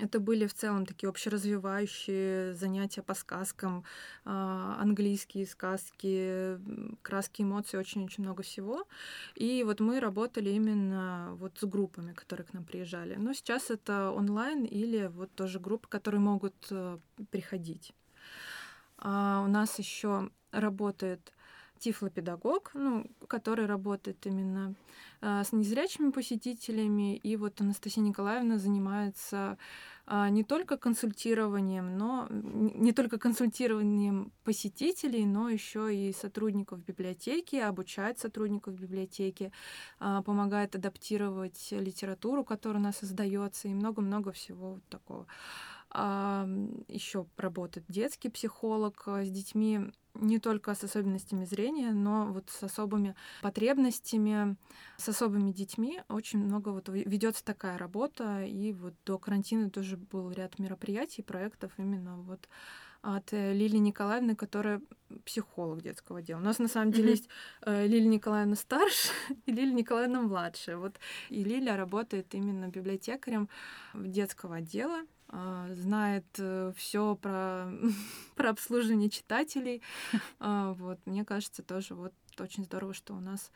Это 0.00 0.18
были 0.18 0.46
в 0.46 0.54
целом 0.54 0.86
такие 0.86 1.08
общеразвивающие 1.08 2.52
занятия 2.54 3.00
по 3.00 3.14
сказкам, 3.14 3.84
а, 4.24 4.76
английские 4.80 5.46
сказки, 5.46 6.58
краски 7.02 7.42
эмоции, 7.42 7.76
очень-очень 7.76 8.24
много 8.24 8.42
всего. 8.42 8.88
И 9.36 9.62
вот 9.62 9.78
мы 9.78 10.00
работали 10.00 10.50
именно 10.50 11.30
вот 11.34 11.58
с 11.60 11.64
группами, 11.64 12.12
которые 12.12 12.46
к 12.46 12.54
нам 12.54 12.64
приезжали. 12.64 13.14
Но 13.14 13.32
сейчас 13.32 13.70
это 13.70 14.10
онлайн 14.10 14.64
или 14.64 15.06
вот 15.06 15.32
тоже 15.34 15.60
группы, 15.60 15.88
которые 15.88 16.20
могут 16.20 16.54
э, 16.70 16.98
приходить. 17.30 17.94
А 18.98 19.44
у 19.46 19.48
нас 19.48 19.78
еще 19.78 20.30
работает 20.50 21.32
тифлопедагог, 21.78 22.70
ну, 22.74 23.06
который 23.26 23.66
работает 23.66 24.26
именно 24.26 24.74
э, 25.20 25.42
с 25.44 25.52
незрячими 25.52 26.10
посетителями. 26.10 27.16
И 27.16 27.36
вот 27.36 27.60
Анастасия 27.60 28.02
Николаевна 28.02 28.58
занимается 28.58 29.56
э, 30.06 30.28
не 30.30 30.44
только 30.44 30.76
консультированием, 30.76 31.96
но 31.96 32.26
не 32.30 32.92
только 32.92 33.18
консультированием 33.18 34.32
посетителей, 34.44 35.24
но 35.24 35.48
еще 35.48 35.94
и 35.94 36.12
сотрудников 36.12 36.84
библиотеки, 36.84 37.56
обучает 37.56 38.18
сотрудников 38.18 38.74
библиотеки, 38.74 39.52
э, 40.00 40.22
помогает 40.24 40.74
адаптировать 40.74 41.68
литературу, 41.70 42.44
которая 42.44 42.80
у 42.80 42.84
нас 42.84 42.98
создается, 42.98 43.68
и 43.68 43.74
много-много 43.74 44.32
всего 44.32 44.74
вот 44.74 44.84
такого. 44.88 45.26
А, 45.90 46.46
еще 46.88 47.26
работает 47.36 47.86
детский 47.88 48.28
психолог 48.28 49.06
с 49.06 49.30
детьми 49.30 49.90
не 50.14 50.38
только 50.38 50.74
с 50.74 50.84
особенностями 50.84 51.44
зрения, 51.44 51.92
но 51.92 52.26
вот 52.26 52.50
с 52.50 52.62
особыми 52.62 53.14
потребностями, 53.42 54.56
с 54.96 55.08
особыми 55.08 55.52
детьми. 55.52 56.02
Очень 56.08 56.40
много 56.40 56.70
вот 56.70 56.88
ведется 56.88 57.44
такая 57.44 57.78
работа, 57.78 58.44
и 58.44 58.72
вот 58.72 58.94
до 59.06 59.18
карантина 59.18 59.70
тоже 59.70 59.96
был 59.96 60.30
ряд 60.30 60.58
мероприятий, 60.58 61.22
проектов 61.22 61.72
именно 61.78 62.16
вот 62.18 62.48
от 63.00 63.32
э, 63.32 63.52
Лилии 63.54 63.78
Николаевны, 63.78 64.34
которая 64.34 64.82
психолог 65.24 65.82
детского 65.82 66.18
отдела. 66.18 66.38
У 66.38 66.42
нас 66.42 66.58
на 66.58 66.68
самом 66.68 66.90
деле 66.90 67.08
mm-hmm. 67.08 67.12
есть 67.12 67.28
э, 67.62 67.86
Лилия 67.86 68.08
Николаевна 68.08 68.56
старше 68.56 69.12
и 69.46 69.52
Лилия 69.52 69.72
Николаевна 69.72 70.20
младшая. 70.20 70.76
Вот 70.76 70.98
и 71.28 71.44
Лилия 71.44 71.76
работает 71.76 72.34
именно 72.34 72.68
библиотекарем 72.68 73.48
детского 73.94 74.56
отдела 74.56 75.02
знает 75.30 76.26
э, 76.38 76.72
все 76.76 77.14
про, 77.16 77.70
про 78.36 78.50
обслуживание 78.50 79.10
читателей. 79.10 79.82
А, 80.40 80.72
вот, 80.74 80.98
мне 81.06 81.24
кажется, 81.24 81.62
тоже 81.62 81.94
вот 81.94 82.12
очень 82.38 82.64
здорово, 82.64 82.94
что 82.94 83.14
у 83.14 83.20
нас 83.20 83.50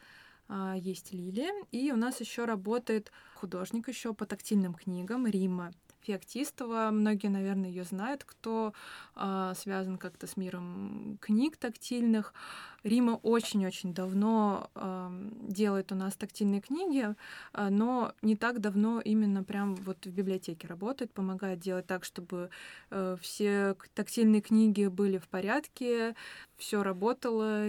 а, 0.48 0.74
есть 0.76 1.12
Лилия. 1.12 1.52
И 1.70 1.92
у 1.92 1.96
нас 1.96 2.20
еще 2.20 2.44
работает 2.44 3.12
художник 3.34 3.88
еще 3.88 4.12
по 4.14 4.26
тактильным 4.26 4.74
книгам 4.74 5.26
Рима. 5.26 5.72
Феоктистова. 6.02 6.90
Многие, 6.90 7.28
наверное, 7.28 7.68
ее 7.68 7.84
знают, 7.84 8.24
кто 8.24 8.72
э, 9.16 9.52
связан 9.56 9.98
как-то 9.98 10.26
с 10.26 10.36
миром 10.36 11.18
книг 11.20 11.56
тактильных. 11.56 12.34
Рима 12.82 13.20
очень-очень 13.22 13.94
давно 13.94 14.68
э, 14.74 15.10
делает 15.48 15.92
у 15.92 15.94
нас 15.94 16.14
тактильные 16.14 16.60
книги, 16.60 17.14
э, 17.52 17.68
но 17.68 18.12
не 18.22 18.36
так 18.36 18.60
давно 18.60 19.00
именно 19.00 19.44
прям 19.44 19.76
вот 19.76 20.04
в 20.04 20.10
библиотеке 20.10 20.66
работает, 20.66 21.12
помогает 21.12 21.60
делать 21.60 21.86
так, 21.86 22.04
чтобы 22.04 22.50
э, 22.90 23.16
все 23.20 23.76
тактильные 23.94 24.40
книги 24.40 24.86
были 24.86 25.18
в 25.18 25.28
порядке, 25.28 26.16
все 26.56 26.82
работало, 26.82 27.66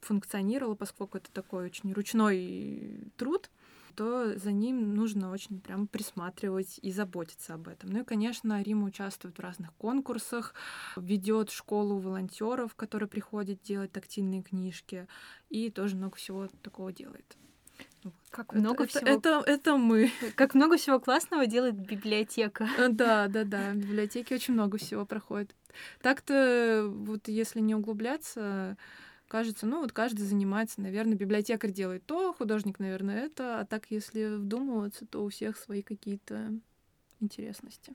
функционировало, 0.00 0.76
поскольку 0.76 1.18
это 1.18 1.30
такой 1.32 1.64
очень 1.66 1.92
ручной 1.92 3.10
труд 3.16 3.50
то 3.96 4.38
за 4.38 4.52
ним 4.52 4.94
нужно 4.94 5.32
очень 5.32 5.60
прям 5.60 5.88
присматривать 5.88 6.78
и 6.82 6.92
заботиться 6.92 7.54
об 7.54 7.68
этом. 7.68 7.90
Ну 7.90 8.00
и, 8.00 8.04
конечно, 8.04 8.62
Рима 8.62 8.86
участвует 8.86 9.38
в 9.38 9.40
разных 9.40 9.72
конкурсах, 9.74 10.54
ведет 10.96 11.50
школу 11.50 11.98
волонтеров, 11.98 12.74
которые 12.74 13.08
приходят 13.08 13.62
делать 13.62 13.92
тактильные 13.92 14.42
книжки, 14.42 15.08
и 15.48 15.70
тоже 15.70 15.96
много 15.96 16.16
всего 16.16 16.48
такого 16.62 16.92
делает. 16.92 17.36
Как 18.30 18.52
много 18.52 18.84
это, 18.84 18.98
всего... 18.98 19.10
Это, 19.10 19.42
это 19.46 19.76
мы. 19.76 20.12
Как 20.36 20.54
много 20.54 20.76
всего 20.76 21.00
классного 21.00 21.46
делает 21.46 21.74
библиотека. 21.74 22.68
Э, 22.78 22.88
да, 22.88 23.26
да, 23.28 23.44
да. 23.44 23.72
В 23.72 23.76
библиотеке 23.76 24.34
очень 24.34 24.54
много 24.54 24.78
всего 24.78 25.04
проходит. 25.06 25.54
Так-то, 26.02 26.86
вот 26.88 27.28
если 27.28 27.60
не 27.60 27.74
углубляться, 27.74 28.76
кажется, 29.28 29.66
ну 29.66 29.80
вот 29.80 29.92
каждый 29.92 30.22
занимается, 30.22 30.80
наверное, 30.80 31.16
библиотекарь 31.16 31.72
делает 31.72 32.04
то, 32.06 32.32
художник, 32.32 32.78
наверное, 32.78 33.24
это, 33.24 33.60
а 33.60 33.64
так, 33.64 33.90
если 33.90 34.36
вдумываться, 34.36 35.06
то 35.06 35.24
у 35.24 35.28
всех 35.28 35.56
свои 35.56 35.82
какие-то 35.82 36.52
интересности. 37.20 37.94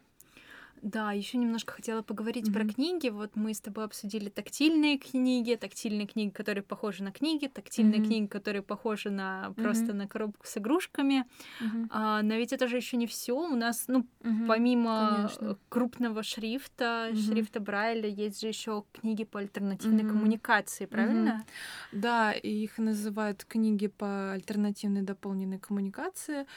Да, 0.82 1.12
еще 1.12 1.38
немножко 1.38 1.74
хотела 1.74 2.02
поговорить 2.02 2.48
mm-hmm. 2.48 2.54
про 2.54 2.74
книги. 2.74 3.10
Вот 3.10 3.36
мы 3.36 3.54
с 3.54 3.62
тобой 3.62 3.86
обсудили 3.86 4.30
тактильные 4.30 4.98
книги, 4.98 5.56
тактильные 5.56 6.08
книги, 6.08 6.30
которые 6.30 6.64
похожи 6.64 7.04
на 7.04 7.12
книги, 7.12 7.48
тактильные 7.48 8.02
mm-hmm. 8.02 8.06
книги, 8.06 8.26
которые 8.26 8.64
похожи 8.64 9.12
на 9.12 9.54
просто 9.56 9.86
mm-hmm. 9.86 9.94
на 9.94 10.08
коробку 10.08 10.48
с 10.48 10.58
игрушками. 10.58 11.26
Mm-hmm. 11.62 11.88
А, 11.92 12.24
но 12.24 12.34
ведь 12.34 12.52
это 12.52 12.68
же 12.68 12.78
еще 12.78 12.98
не 12.98 13.06
все. 13.06 13.34
У 13.34 13.56
нас, 13.56 13.86
ну, 13.88 14.08
mm-hmm. 14.22 14.48
помимо 14.48 15.14
Конечно. 15.16 15.58
крупного 15.70 16.24
шрифта, 16.24 17.10
mm-hmm. 17.12 17.16
шрифта 17.16 17.60
Брайля, 17.60 18.10
есть 18.10 18.42
же 18.42 18.48
еще 18.48 18.84
книги 18.92 19.24
по 19.24 19.40
альтернативной 19.40 20.04
mm-hmm. 20.04 20.10
коммуникации, 20.10 20.86
правильно? 20.88 21.46
Mm-hmm. 21.92 22.00
Да, 22.00 22.32
их 22.32 22.80
называют 22.80 23.46
книги 23.46 23.86
по 23.86 24.32
альтернативной 24.32 25.04
дополненной 25.04 25.60
коммуникации 25.60 26.48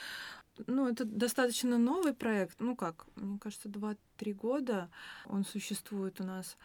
ну, 0.66 0.88
это 0.88 1.04
достаточно 1.04 1.78
новый 1.78 2.14
проект. 2.14 2.60
Ну 2.60 2.76
как, 2.76 3.06
мне 3.16 3.38
кажется, 3.38 3.68
2-3 3.68 3.96
года 4.32 4.90
он 5.26 5.44
существует 5.44 6.20
у 6.20 6.24
нас. 6.24 6.56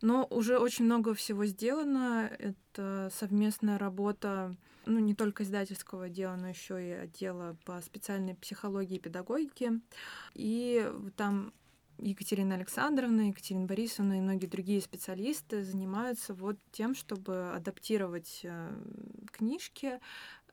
Но 0.00 0.26
уже 0.30 0.58
очень 0.58 0.84
много 0.84 1.14
всего 1.14 1.44
сделано. 1.46 2.30
Это 2.38 3.10
совместная 3.12 3.78
работа, 3.78 4.54
ну, 4.86 4.98
не 4.98 5.14
только 5.14 5.42
издательского 5.42 6.04
отдела, 6.04 6.36
но 6.36 6.48
еще 6.48 6.82
и 6.86 6.92
отдела 6.92 7.56
по 7.64 7.80
специальной 7.80 8.34
психологии 8.34 8.96
и 8.96 9.00
педагогике. 9.00 9.80
И 10.34 10.90
там 11.16 11.52
Екатерина 11.98 12.54
Александровна, 12.54 13.28
Екатерина 13.28 13.66
Борисовна 13.66 14.18
и 14.18 14.20
многие 14.20 14.46
другие 14.46 14.80
специалисты 14.80 15.64
занимаются 15.64 16.32
вот 16.32 16.56
тем, 16.70 16.94
чтобы 16.94 17.50
адаптировать 17.50 18.40
э, 18.44 18.72
книжки 19.32 19.98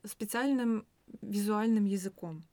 специальным 0.04 0.86
визуальным 1.22 1.84
языком. 1.84 2.44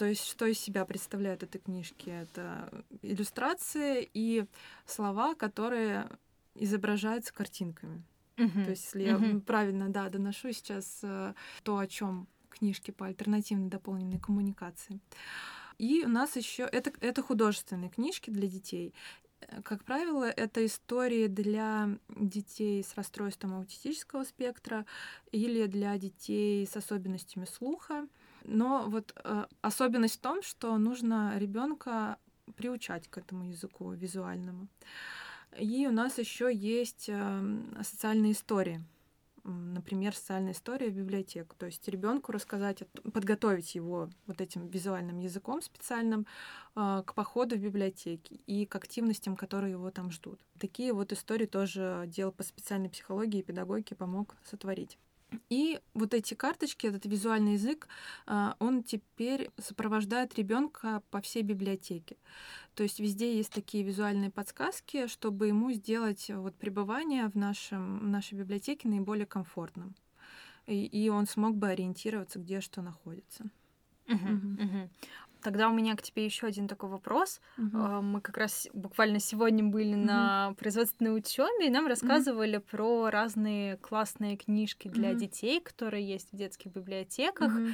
То 0.00 0.06
есть, 0.06 0.24
что 0.24 0.46
из 0.46 0.58
себя 0.58 0.86
представляют 0.86 1.42
эти 1.42 1.58
книжки? 1.58 2.08
Это 2.08 2.72
иллюстрации 3.02 4.08
и 4.14 4.46
слова, 4.86 5.34
которые 5.34 6.08
изображаются 6.54 7.34
картинками. 7.34 8.02
Uh-huh. 8.38 8.64
То 8.64 8.70
есть, 8.70 8.86
если 8.86 9.04
uh-huh. 9.04 9.34
я 9.34 9.40
правильно 9.40 9.90
да, 9.90 10.08
доношу 10.08 10.52
сейчас 10.52 11.00
э, 11.02 11.34
то, 11.64 11.76
о 11.76 11.86
чем 11.86 12.28
книжки 12.48 12.92
по 12.92 13.08
альтернативной 13.08 13.68
дополненной 13.68 14.18
коммуникации. 14.18 15.00
И 15.76 16.02
у 16.06 16.08
нас 16.08 16.34
еще 16.34 16.62
это, 16.62 16.94
это 17.00 17.20
художественные 17.20 17.90
книжки 17.90 18.30
для 18.30 18.48
детей. 18.48 18.94
Как 19.64 19.84
правило, 19.84 20.24
это 20.24 20.64
истории 20.64 21.26
для 21.26 21.90
детей 22.08 22.82
с 22.82 22.94
расстройством 22.94 23.52
аутистического 23.52 24.24
спектра 24.24 24.86
или 25.30 25.66
для 25.66 25.98
детей 25.98 26.66
с 26.66 26.74
особенностями 26.74 27.44
слуха. 27.44 28.08
Но 28.44 28.86
вот 28.88 29.12
э, 29.24 29.46
особенность 29.62 30.16
в 30.16 30.20
том, 30.20 30.42
что 30.42 30.76
нужно 30.78 31.38
ребенка 31.38 32.18
приучать 32.56 33.08
к 33.08 33.18
этому 33.18 33.44
языку 33.44 33.92
визуальному. 33.92 34.68
И 35.58 35.86
у 35.86 35.92
нас 35.92 36.18
еще 36.18 36.54
есть 36.54 37.06
э, 37.08 37.62
социальные 37.82 38.32
истории. 38.32 38.82
Например, 39.42 40.14
социальная 40.14 40.52
история 40.52 40.90
в 40.90 40.94
библиотеку. 40.94 41.56
То 41.58 41.66
есть 41.66 41.88
ребенку 41.88 42.30
рассказать, 42.30 42.82
подготовить 43.12 43.74
его 43.74 44.10
вот 44.26 44.40
этим 44.40 44.68
визуальным 44.68 45.18
языком 45.18 45.62
специальным 45.62 46.26
э, 46.76 47.02
к 47.04 47.14
походу 47.14 47.56
в 47.56 47.60
библиотеке 47.60 48.36
и 48.46 48.66
к 48.66 48.76
активностям, 48.76 49.36
которые 49.36 49.72
его 49.72 49.90
там 49.90 50.10
ждут. 50.10 50.40
Такие 50.58 50.92
вот 50.92 51.12
истории 51.12 51.46
тоже 51.46 52.00
отдел 52.00 52.32
по 52.32 52.42
специальной 52.42 52.90
психологии 52.90 53.40
и 53.40 53.42
педагогике 53.42 53.94
помог 53.94 54.36
сотворить. 54.44 54.98
И 55.48 55.80
вот 55.94 56.14
эти 56.14 56.34
карточки, 56.34 56.86
этот 56.86 57.06
визуальный 57.06 57.54
язык, 57.54 57.88
а, 58.26 58.56
он 58.58 58.82
теперь 58.82 59.50
сопровождает 59.58 60.34
ребенка 60.36 61.02
по 61.10 61.20
всей 61.20 61.42
библиотеке. 61.42 62.16
То 62.74 62.82
есть 62.82 63.00
везде 63.00 63.36
есть 63.36 63.52
такие 63.52 63.84
визуальные 63.84 64.30
подсказки, 64.30 65.06
чтобы 65.06 65.48
ему 65.48 65.72
сделать 65.72 66.30
вот 66.30 66.54
пребывание 66.56 67.28
в, 67.28 67.36
нашем, 67.36 68.00
в 68.00 68.08
нашей 68.08 68.38
библиотеке 68.38 68.88
наиболее 68.88 69.26
комфортным. 69.26 69.94
И, 70.66 70.84
и 70.84 71.08
он 71.08 71.26
смог 71.26 71.56
бы 71.56 71.68
ориентироваться, 71.68 72.38
где 72.38 72.60
что 72.60 72.82
находится. 72.82 73.50
Uh-huh, 74.06 74.56
uh-huh. 74.56 74.88
Тогда 75.42 75.68
у 75.68 75.72
меня 75.72 75.96
к 75.96 76.02
тебе 76.02 76.24
еще 76.24 76.46
один 76.46 76.68
такой 76.68 76.88
вопрос. 76.88 77.40
Угу. 77.58 77.78
Мы 78.02 78.20
как 78.20 78.36
раз 78.36 78.68
буквально 78.72 79.20
сегодня 79.20 79.64
были 79.64 79.94
угу. 79.94 80.04
на 80.04 80.54
производственной 80.58 81.16
учебе, 81.16 81.66
и 81.66 81.70
нам 81.70 81.86
рассказывали 81.86 82.58
угу. 82.58 82.66
про 82.70 83.10
разные 83.10 83.76
классные 83.78 84.36
книжки 84.36 84.88
для 84.88 85.10
угу. 85.10 85.18
детей, 85.18 85.60
которые 85.60 86.06
есть 86.06 86.32
в 86.32 86.36
детских 86.36 86.72
библиотеках. 86.72 87.54
Угу. 87.54 87.68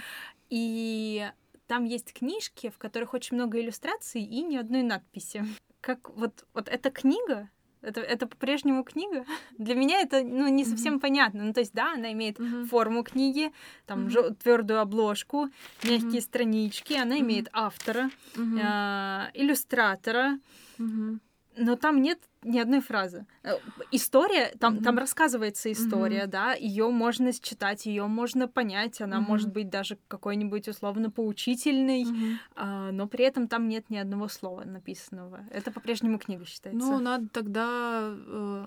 И 0.51 1.31
там 1.67 1.85
есть 1.85 2.13
книжки, 2.13 2.71
в 2.71 2.79
которых 2.79 3.15
очень 3.15 3.37
много 3.37 3.61
иллюстраций 3.61 4.23
и 4.23 4.43
ни 4.43 4.57
одной 4.57 4.83
надписи. 4.83 5.45
Как 5.81 6.11
вот, 6.11 6.47
вот 6.55 6.69
эта 6.69 6.91
книга, 6.91 7.49
это, 7.87 8.01
это 8.01 8.27
по-прежнему 8.27 8.83
книга. 8.85 9.25
Для 9.59 9.75
меня 9.75 10.01
это 10.01 10.23
ну, 10.23 10.49
не 10.49 10.65
совсем 10.65 10.97
mm-hmm. 10.97 11.01
понятно. 11.01 11.45
Ну, 11.45 11.53
то 11.53 11.61
есть, 11.61 11.73
да, 11.73 11.93
она 11.93 12.13
имеет 12.13 12.39
mm-hmm. 12.39 12.67
форму 12.67 13.03
книги, 13.03 13.53
там 13.87 14.07
mm-hmm. 14.07 14.37
твердую 14.43 14.81
обложку, 14.81 15.49
мягкие 15.85 16.01
mm-hmm. 16.01 16.21
странички, 16.21 16.95
она 16.95 17.17
mm-hmm. 17.17 17.21
имеет 17.21 17.49
автора, 17.53 18.11
mm-hmm. 18.35 19.31
э, 19.31 19.31
иллюстратора. 19.35 20.39
Mm-hmm 20.79 21.19
но 21.57 21.77
там 21.77 22.01
нет 22.03 22.19
ни 22.43 22.59
одной 22.59 22.81
фразы. 22.81 23.27
Э, 23.43 23.55
история, 23.91 24.53
там, 24.61 24.77
mm-hmm. 24.77 24.83
там 24.85 24.99
рассказывается 24.99 25.73
история, 25.73 26.25
mm-hmm. 26.25 26.31
да, 26.31 26.55
ее 26.55 26.89
можно 26.91 27.33
считать, 27.33 27.87
ее 27.87 28.07
можно 28.07 28.47
понять, 28.47 29.01
она 29.01 29.17
mm-hmm. 29.17 29.29
может 29.29 29.53
быть 29.53 29.69
даже 29.69 29.99
какой-нибудь 30.09 30.69
условно 30.69 31.11
поучительной, 31.11 32.05
mm-hmm. 32.05 32.37
а, 32.55 32.93
но 32.93 33.09
при 33.09 33.25
этом 33.25 33.49
там 33.49 33.69
нет 33.69 33.91
ни 33.91 33.97
одного 33.97 34.29
слова 34.29 34.65
написанного. 34.65 35.45
Это 35.51 35.71
по-прежнему 35.71 36.19
книга 36.19 36.45
считается. 36.45 36.87
Ну, 36.87 37.01
надо 37.01 37.29
тогда 37.29 38.15
э, 38.15 38.67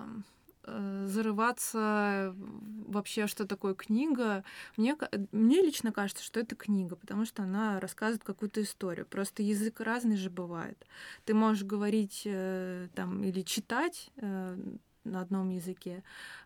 зарываться 0.64 2.34
вообще, 2.86 3.26
что 3.26 3.46
такое 3.46 3.74
книга. 3.74 4.44
Мне, 4.76 4.96
мне 5.32 5.62
лично 5.62 5.92
кажется, 5.92 6.22
что 6.22 6.40
это 6.40 6.54
книга, 6.54 6.96
потому 6.96 7.24
что 7.24 7.42
она 7.42 7.80
рассказывает 7.80 8.24
какую-то 8.24 8.62
историю. 8.62 9.06
Просто 9.06 9.42
язык 9.42 9.80
разный 9.80 10.16
же 10.16 10.30
бывает. 10.30 10.86
Ты 11.24 11.34
можешь 11.34 11.64
говорить 11.64 12.22
э, 12.24 12.88
там 12.94 13.22
или 13.24 13.42
читать 13.42 14.10
э, 14.16 14.58
на 15.04 15.20
одном 15.20 15.50
языке, 15.50 16.02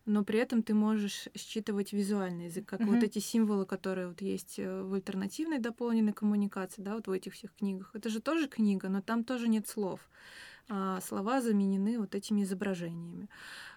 но 0.07 0.25
при 0.25 0.39
этом 0.39 0.63
ты 0.63 0.75
можешь 0.75 1.29
считывать 1.35 1.93
визуальный 1.93 2.47
язык, 2.47 2.67
как 2.67 2.81
mm-hmm. 2.81 2.95
вот 2.95 3.03
эти 3.03 3.19
символы, 3.19 3.67
которые 3.67 4.09
вот 4.09 4.21
есть 4.21 4.59
в 4.59 4.95
альтернативной 4.95 5.59
дополненной 5.59 6.13
коммуникации, 6.13 6.83
да, 6.83 6.95
вот 6.95 7.07
в 7.07 7.11
этих 7.11 7.35
всех 7.35 7.55
книгах. 7.55 7.91
Это 7.95 8.09
же 8.09 8.21
тоже 8.21 8.49
книга, 8.49 8.89
но 8.89 9.03
там 9.03 9.25
тоже 9.25 9.49
нет 9.49 9.67
слов. 9.67 10.01
А 10.69 11.01
слова 11.01 11.41
заменены 11.41 11.99
вот 11.99 12.15
этими 12.15 12.43
изображениями. 12.43 13.29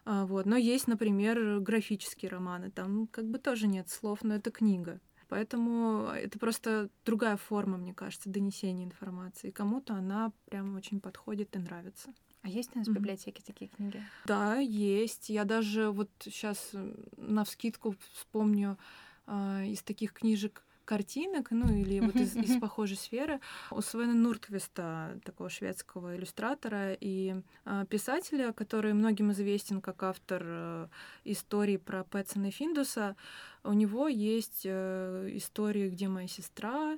А, 0.05 0.25
вот. 0.25 0.45
Но 0.45 0.55
есть, 0.55 0.87
например, 0.87 1.59
графические 1.59 2.31
романы, 2.31 2.71
там 2.71 3.07
как 3.07 3.25
бы 3.25 3.39
тоже 3.39 3.67
нет 3.67 3.89
слов, 3.89 4.19
но 4.23 4.35
это 4.35 4.51
книга. 4.51 4.99
Поэтому 5.29 6.07
это 6.07 6.39
просто 6.39 6.89
другая 7.05 7.35
форма, 7.35 7.77
мне 7.77 7.93
кажется, 7.93 8.29
донесения 8.29 8.85
информации. 8.85 9.51
Кому-то 9.51 9.93
она 9.95 10.31
прям 10.45 10.75
очень 10.75 11.01
подходит 11.01 11.55
и 11.55 11.59
нравится. 11.59 12.13
А 12.43 12.49
есть 12.49 12.69
у 12.75 12.79
нас 12.79 12.87
в 12.87 12.93
библиотеке 12.93 13.41
mm-hmm. 13.41 13.45
такие 13.45 13.69
книги? 13.69 14.03
Да, 14.25 14.57
есть. 14.57 15.29
Я 15.29 15.43
даже 15.43 15.91
вот 15.91 16.09
сейчас 16.19 16.71
на 17.17 17.43
вскидку 17.43 17.95
вспомню 18.13 18.77
э, 19.25 19.65
из 19.67 19.81
таких 19.81 20.13
книжек 20.13 20.63
картинок, 20.87 21.51
ну 21.51 21.71
или 21.71 21.99
вот 21.99 22.15
из, 22.15 22.35
из 22.35 22.59
похожей 22.59 22.97
сферы, 22.97 23.39
у 23.69 23.81
Свена 23.81 24.13
Нуртвиста, 24.13 25.19
такого 25.23 25.49
шведского 25.49 26.15
иллюстратора 26.15 26.93
и 26.93 27.35
э, 27.65 27.85
писателя, 27.89 28.53
который 28.53 28.93
многим 28.93 29.31
известен 29.33 29.81
как 29.81 30.01
автор 30.01 30.41
э, 30.45 30.87
истории 31.25 31.77
про 31.77 32.03
Пэтсона 32.05 32.47
и 32.47 32.51
Финдуса, 32.51 33.15
у 33.63 33.73
него 33.73 34.07
есть 34.07 34.61
э, 34.63 35.29
истории 35.33 35.89
«Где 35.89 36.07
моя 36.07 36.27
сестра?» 36.27 36.97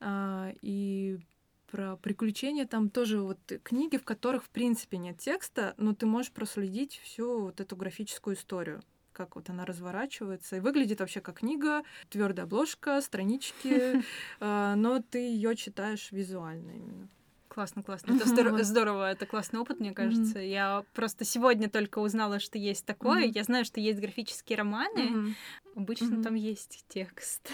э, 0.00 0.52
и 0.62 1.18
про 1.70 1.96
приключения. 1.96 2.66
Там 2.66 2.88
тоже 2.88 3.20
вот 3.20 3.38
книги, 3.62 3.98
в 3.98 4.04
которых, 4.04 4.44
в 4.44 4.50
принципе, 4.50 4.96
нет 4.96 5.18
текста, 5.18 5.74
но 5.76 5.94
ты 5.94 6.06
можешь 6.06 6.32
проследить 6.32 6.98
всю 7.02 7.40
вот 7.40 7.60
эту 7.60 7.76
графическую 7.76 8.34
историю 8.34 8.82
как 9.16 9.34
вот 9.34 9.48
она 9.48 9.64
разворачивается. 9.64 10.56
И 10.56 10.60
выглядит 10.60 11.00
вообще 11.00 11.22
как 11.22 11.38
книга, 11.38 11.82
твердая 12.10 12.44
обложка, 12.44 13.00
странички, 13.00 14.02
а, 14.40 14.74
но 14.76 15.00
ты 15.00 15.18
ее 15.18 15.56
читаешь 15.56 16.12
визуально 16.12 16.72
именно. 16.72 17.08
Классно, 17.48 17.82
классно. 17.82 18.14
Это 18.14 18.28
здорово, 18.28 18.62
здорово, 18.64 19.10
это 19.10 19.24
классный 19.24 19.60
опыт, 19.60 19.80
мне 19.80 19.94
кажется. 19.94 20.38
Mm-hmm. 20.38 20.48
Я 20.48 20.84
просто 20.92 21.24
сегодня 21.24 21.70
только 21.70 22.00
узнала, 22.00 22.38
что 22.38 22.58
есть 22.58 22.84
такое. 22.84 23.24
Mm-hmm. 23.24 23.32
Я 23.34 23.44
знаю, 23.44 23.64
что 23.64 23.80
есть 23.80 23.98
графические 23.98 24.58
романы. 24.58 24.98
Mm-hmm. 24.98 25.34
Обычно 25.76 26.14
mm-hmm. 26.16 26.22
там 26.22 26.34
есть 26.34 26.84
текст. 26.88 27.48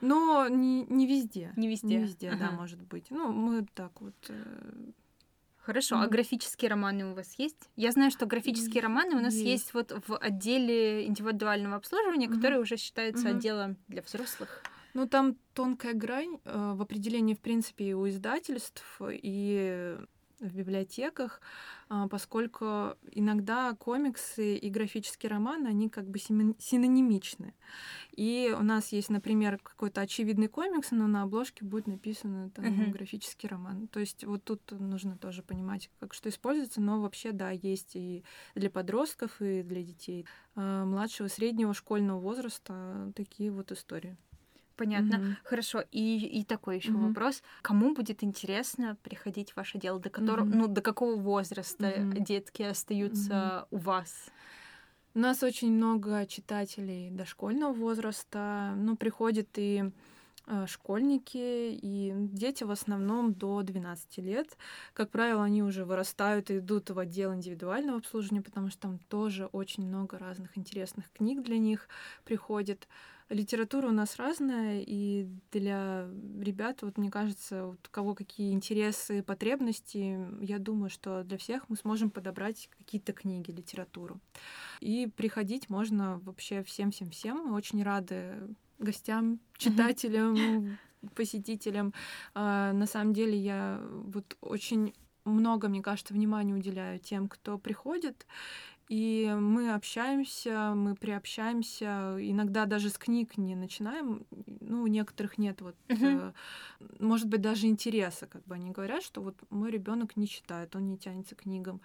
Но 0.00 0.46
не, 0.46 0.84
не 0.84 1.08
везде. 1.08 1.52
Не 1.56 1.66
везде. 1.66 1.86
Не 1.88 1.98
везде, 1.98 2.28
ага. 2.28 2.38
да, 2.38 2.50
может 2.52 2.80
быть. 2.80 3.10
Ну, 3.10 3.32
мы 3.32 3.66
так 3.74 4.00
вот. 4.00 4.14
Э... 4.28 4.92
Хорошо, 5.66 5.96
mm-hmm. 5.96 6.04
а 6.04 6.06
графические 6.06 6.70
романы 6.70 7.06
у 7.06 7.14
вас 7.14 7.34
есть? 7.38 7.68
Я 7.74 7.90
знаю, 7.90 8.12
что 8.12 8.24
графические 8.24 8.84
романы 8.84 9.16
у 9.16 9.20
нас 9.20 9.34
есть, 9.34 9.46
есть 9.46 9.74
вот 9.74 9.90
в 10.06 10.16
отделе 10.16 11.04
индивидуального 11.06 11.74
обслуживания, 11.74 12.28
mm-hmm. 12.28 12.34
который 12.36 12.60
уже 12.60 12.76
считается 12.76 13.26
mm-hmm. 13.26 13.36
отделом 13.36 13.76
для 13.88 14.02
взрослых. 14.02 14.62
Ну, 14.94 15.08
там 15.08 15.36
тонкая 15.54 15.94
грань 15.94 16.38
э, 16.44 16.72
в 16.76 16.80
определении, 16.80 17.34
в 17.34 17.40
принципе, 17.40 17.86
и 17.86 17.94
у 17.94 18.08
издательств, 18.08 18.84
и 19.10 19.98
в 20.40 20.54
библиотеках, 20.54 21.40
э, 21.88 22.06
поскольку 22.10 22.96
иногда 23.12 23.74
комиксы 23.74 24.56
и 24.56 24.70
графические 24.70 25.30
романы, 25.30 25.68
они 25.68 25.88
как 25.88 26.08
бы 26.08 26.18
синонимичны. 26.18 27.54
И 28.12 28.54
у 28.58 28.62
нас 28.62 28.92
есть, 28.92 29.10
например, 29.10 29.58
какой-то 29.58 30.00
очевидный 30.00 30.48
комикс, 30.48 30.90
но 30.90 31.06
на 31.06 31.22
обложке 31.22 31.64
будет 31.64 31.86
написано 31.86 32.50
там 32.50 32.64
uh-huh. 32.64 32.90
графический 32.90 33.48
роман. 33.48 33.88
То 33.88 34.00
есть 34.00 34.24
вот 34.24 34.44
тут 34.44 34.70
нужно 34.72 35.16
тоже 35.16 35.42
понимать, 35.42 35.90
как 36.00 36.14
что 36.14 36.28
используется, 36.28 36.80
но 36.80 37.00
вообще, 37.00 37.32
да, 37.32 37.50
есть 37.50 37.96
и 37.96 38.24
для 38.54 38.70
подростков, 38.70 39.40
и 39.40 39.62
для 39.62 39.82
детей 39.82 40.26
э, 40.54 40.84
младшего, 40.84 41.28
среднего 41.28 41.74
школьного 41.74 42.20
возраста 42.20 43.12
такие 43.14 43.50
вот 43.50 43.72
истории. 43.72 44.16
Понятно. 44.76 45.16
Mm-hmm. 45.16 45.34
Хорошо. 45.44 45.84
И, 45.90 46.40
и 46.40 46.44
такой 46.44 46.76
еще 46.76 46.92
mm-hmm. 46.92 47.08
вопрос. 47.08 47.42
Кому 47.62 47.94
будет 47.94 48.22
интересно 48.22 48.96
приходить 49.02 49.52
в 49.52 49.56
ваше 49.56 49.78
дело? 49.78 49.98
До 49.98 50.10
которого, 50.10 50.46
mm-hmm. 50.46 50.56
ну, 50.56 50.66
до 50.68 50.82
какого 50.82 51.16
возраста 51.16 51.86
mm-hmm. 51.86 52.20
детки 52.20 52.62
остаются 52.62 53.32
mm-hmm. 53.32 53.66
у 53.70 53.76
вас? 53.78 54.30
У 55.14 55.18
нас 55.18 55.42
очень 55.42 55.72
много 55.72 56.26
читателей 56.26 57.10
дошкольного 57.10 57.72
возраста. 57.72 58.74
Ну, 58.76 58.96
приходят 58.96 59.48
и 59.56 59.90
Э, 60.48 60.66
школьники 60.68 61.72
и 61.82 62.12
дети 62.16 62.62
в 62.62 62.70
основном 62.70 63.34
до 63.34 63.62
12 63.62 64.18
лет. 64.18 64.56
Как 64.92 65.10
правило, 65.10 65.42
они 65.42 65.62
уже 65.62 65.84
вырастают 65.84 66.50
и 66.50 66.58
идут 66.58 66.90
в 66.90 66.98
отдел 67.00 67.34
индивидуального 67.34 67.98
обслуживания, 67.98 68.42
потому 68.42 68.70
что 68.70 68.82
там 68.82 68.98
тоже 69.08 69.46
очень 69.46 69.88
много 69.88 70.18
разных 70.18 70.56
интересных 70.56 71.10
книг 71.12 71.42
для 71.42 71.58
них 71.58 71.88
приходит. 72.24 72.86
Литература 73.28 73.88
у 73.88 73.92
нас 73.92 74.16
разная, 74.16 74.84
и 74.86 75.26
для 75.50 76.08
ребят, 76.40 76.82
вот 76.82 76.96
мне 76.96 77.10
кажется, 77.10 77.66
вот 77.66 77.88
у 77.88 77.90
кого 77.90 78.14
какие 78.14 78.52
интересы, 78.52 79.22
потребности, 79.22 80.18
я 80.40 80.60
думаю, 80.60 80.90
что 80.90 81.24
для 81.24 81.36
всех 81.36 81.68
мы 81.68 81.76
сможем 81.76 82.10
подобрать 82.10 82.68
какие-то 82.78 83.12
книги, 83.12 83.50
литературу. 83.50 84.20
И 84.80 85.08
приходить 85.16 85.68
можно 85.68 86.20
вообще 86.20 86.62
всем-всем-всем. 86.62 87.48
Мы 87.48 87.56
очень 87.56 87.82
рады 87.82 88.36
гостям, 88.78 89.40
читателям, 89.56 90.78
посетителям. 91.16 91.94
А, 92.34 92.72
на 92.72 92.86
самом 92.86 93.12
деле 93.12 93.36
я 93.36 93.80
вот 93.90 94.36
очень 94.40 94.94
много, 95.24 95.68
мне 95.68 95.82
кажется, 95.82 96.14
внимания 96.14 96.54
уделяю 96.54 96.98
тем, 96.98 97.28
кто 97.28 97.58
приходит. 97.58 98.26
И 98.88 99.34
мы 99.36 99.74
общаемся, 99.74 100.72
мы 100.76 100.94
приобщаемся, 100.94 102.16
иногда 102.20 102.66
даже 102.66 102.88
с 102.88 102.98
книг 102.98 103.36
не 103.36 103.56
начинаем, 103.56 104.24
ну, 104.60 104.82
у 104.82 104.86
некоторых 104.86 105.38
нет 105.38 105.60
вот, 105.60 105.74
uh-huh. 105.88 106.32
э, 106.80 106.86
может 107.00 107.26
быть, 107.26 107.40
даже 107.40 107.66
интереса, 107.66 108.28
как 108.28 108.44
бы 108.44 108.54
они 108.54 108.70
говорят, 108.70 109.02
что 109.02 109.22
вот 109.22 109.34
мой 109.50 109.72
ребенок 109.72 110.16
не 110.16 110.28
читает, 110.28 110.76
он 110.76 110.86
не 110.86 110.96
тянется 110.98 111.34
к 111.34 111.42
книгам. 111.42 111.80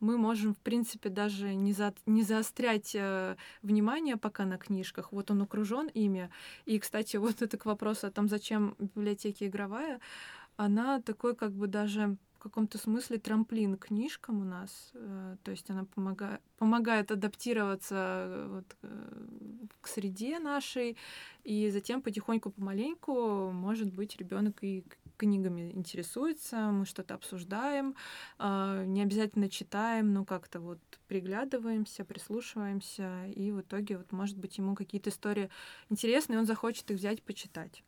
Мы 0.00 0.16
можем, 0.16 0.54
в 0.54 0.58
принципе, 0.58 1.10
даже 1.10 1.54
не, 1.54 1.74
за, 1.74 1.92
не 2.06 2.22
заострять 2.22 2.94
э, 2.94 3.36
внимание 3.60 4.16
пока 4.16 4.46
на 4.46 4.56
книжках, 4.56 5.12
вот 5.12 5.30
он 5.30 5.42
окружен 5.42 5.88
ими. 5.88 6.30
И, 6.64 6.78
кстати, 6.78 7.18
вот 7.18 7.42
это 7.42 7.58
к 7.58 7.66
вопросу 7.66 8.06
о 8.06 8.10
том, 8.10 8.28
зачем 8.28 8.76
библиотеки 8.78 9.44
игровая, 9.44 10.00
она 10.56 11.02
такой 11.02 11.36
как 11.36 11.52
бы 11.52 11.66
даже 11.66 12.16
каком-то 12.48 12.78
смысле 12.78 13.18
трамплин 13.18 13.76
книжкам 13.76 14.40
у 14.40 14.44
нас. 14.44 14.90
Э, 14.94 15.36
то 15.42 15.50
есть 15.50 15.70
она 15.70 15.84
помогает, 15.84 16.40
помогает 16.58 17.10
адаптироваться 17.10 17.94
э, 17.94 18.48
вот, 18.50 18.76
э, 18.82 19.66
к 19.80 19.88
среде 19.88 20.38
нашей, 20.38 20.96
и 21.44 21.70
затем 21.70 22.02
потихоньку, 22.02 22.50
помаленьку, 22.50 23.50
может 23.52 23.92
быть, 23.92 24.16
ребенок 24.16 24.62
и 24.62 24.84
книгами 25.16 25.72
интересуется, 25.72 26.70
мы 26.72 26.84
что-то 26.84 27.14
обсуждаем, 27.14 27.94
не 28.38 29.02
обязательно 29.02 29.48
читаем, 29.48 30.12
но 30.12 30.26
как-то 30.26 30.60
вот 30.60 30.78
приглядываемся, 31.08 32.04
прислушиваемся, 32.04 33.26
и 33.34 33.50
в 33.50 33.62
итоге 33.62 33.96
вот, 33.96 34.12
может 34.12 34.36
быть, 34.36 34.58
ему 34.58 34.74
какие-то 34.74 35.08
истории 35.08 35.48
интересные, 35.88 36.38
он 36.38 36.44
захочет 36.44 36.90
их 36.90 36.98
взять, 36.98 37.22
почитать. 37.22 37.82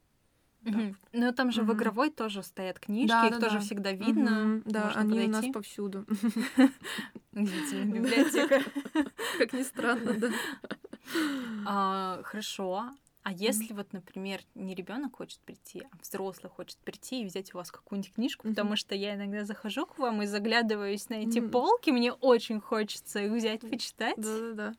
Угу. 0.68 0.94
Ну 1.12 1.32
там 1.32 1.50
же 1.50 1.62
угу. 1.62 1.72
в 1.72 1.76
игровой 1.76 2.10
тоже 2.10 2.42
стоят 2.42 2.78
книжки, 2.78 3.08
да, 3.08 3.26
их 3.26 3.32
да, 3.32 3.40
тоже 3.40 3.58
да. 3.58 3.60
всегда 3.60 3.92
видно. 3.92 4.56
Угу. 4.56 4.62
Да, 4.66 4.92
они 4.94 5.10
подойти. 5.10 5.28
у 5.28 5.32
нас 5.32 5.46
повсюду. 5.52 6.04
Библиотека. 7.32 8.62
Как 9.38 9.52
ни 9.52 9.62
странно, 9.62 10.14
да. 10.14 10.30
А, 11.66 12.20
хорошо. 12.24 12.90
А 13.28 13.32
если 13.32 13.74
вот, 13.74 13.92
например, 13.92 14.40
не 14.54 14.74
ребенок 14.74 15.16
хочет 15.16 15.38
прийти, 15.40 15.82
а 15.92 15.96
взрослый 16.00 16.50
хочет 16.50 16.78
прийти 16.78 17.20
и 17.20 17.26
взять 17.26 17.52
у 17.52 17.58
вас 17.58 17.70
какую-нибудь 17.70 18.14
книжку, 18.14 18.46
mm-hmm. 18.46 18.50
потому 18.52 18.74
что 18.74 18.94
я 18.94 19.16
иногда 19.16 19.44
захожу 19.44 19.84
к 19.84 19.98
вам 19.98 20.22
и 20.22 20.26
заглядываюсь 20.26 21.10
на 21.10 21.16
эти 21.16 21.36
mm-hmm. 21.36 21.50
полки, 21.50 21.90
мне 21.90 22.14
очень 22.14 22.58
хочется 22.58 23.18
их 23.18 23.32
взять, 23.32 23.60
почитать. 23.60 24.14
Да-да-да. 24.16 24.74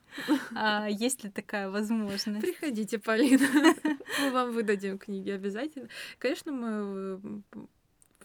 А, 0.55 0.88
есть 0.89 1.23
ли 1.23 1.29
такая 1.29 1.69
возможность? 1.69 2.41
Приходите, 2.41 2.97
Полина. 2.97 3.45
Мы 4.19 4.31
вам 4.31 4.51
выдадим 4.51 4.97
книги 4.97 5.29
обязательно. 5.29 5.88
Конечно, 6.17 6.51
мы 6.51 7.43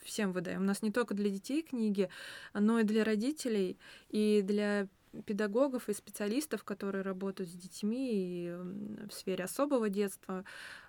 всем 0.04 0.32
выдаем. 0.32 0.62
У 0.62 0.64
нас 0.64 0.80
не 0.80 0.90
только 0.90 1.12
для 1.12 1.28
детей 1.28 1.60
книги, 1.60 2.08
но 2.54 2.78
и 2.78 2.84
для 2.84 3.04
родителей, 3.04 3.76
и 4.08 4.40
для 4.40 4.88
педагогов 5.22 5.88
и 5.88 5.94
специалистов, 5.94 6.64
которые 6.64 7.02
работают 7.02 7.50
с 7.50 7.54
детьми 7.54 8.10
и 8.12 8.50
в 9.08 9.12
сфере 9.12 9.44
особого 9.44 9.88
детства, 9.88 10.44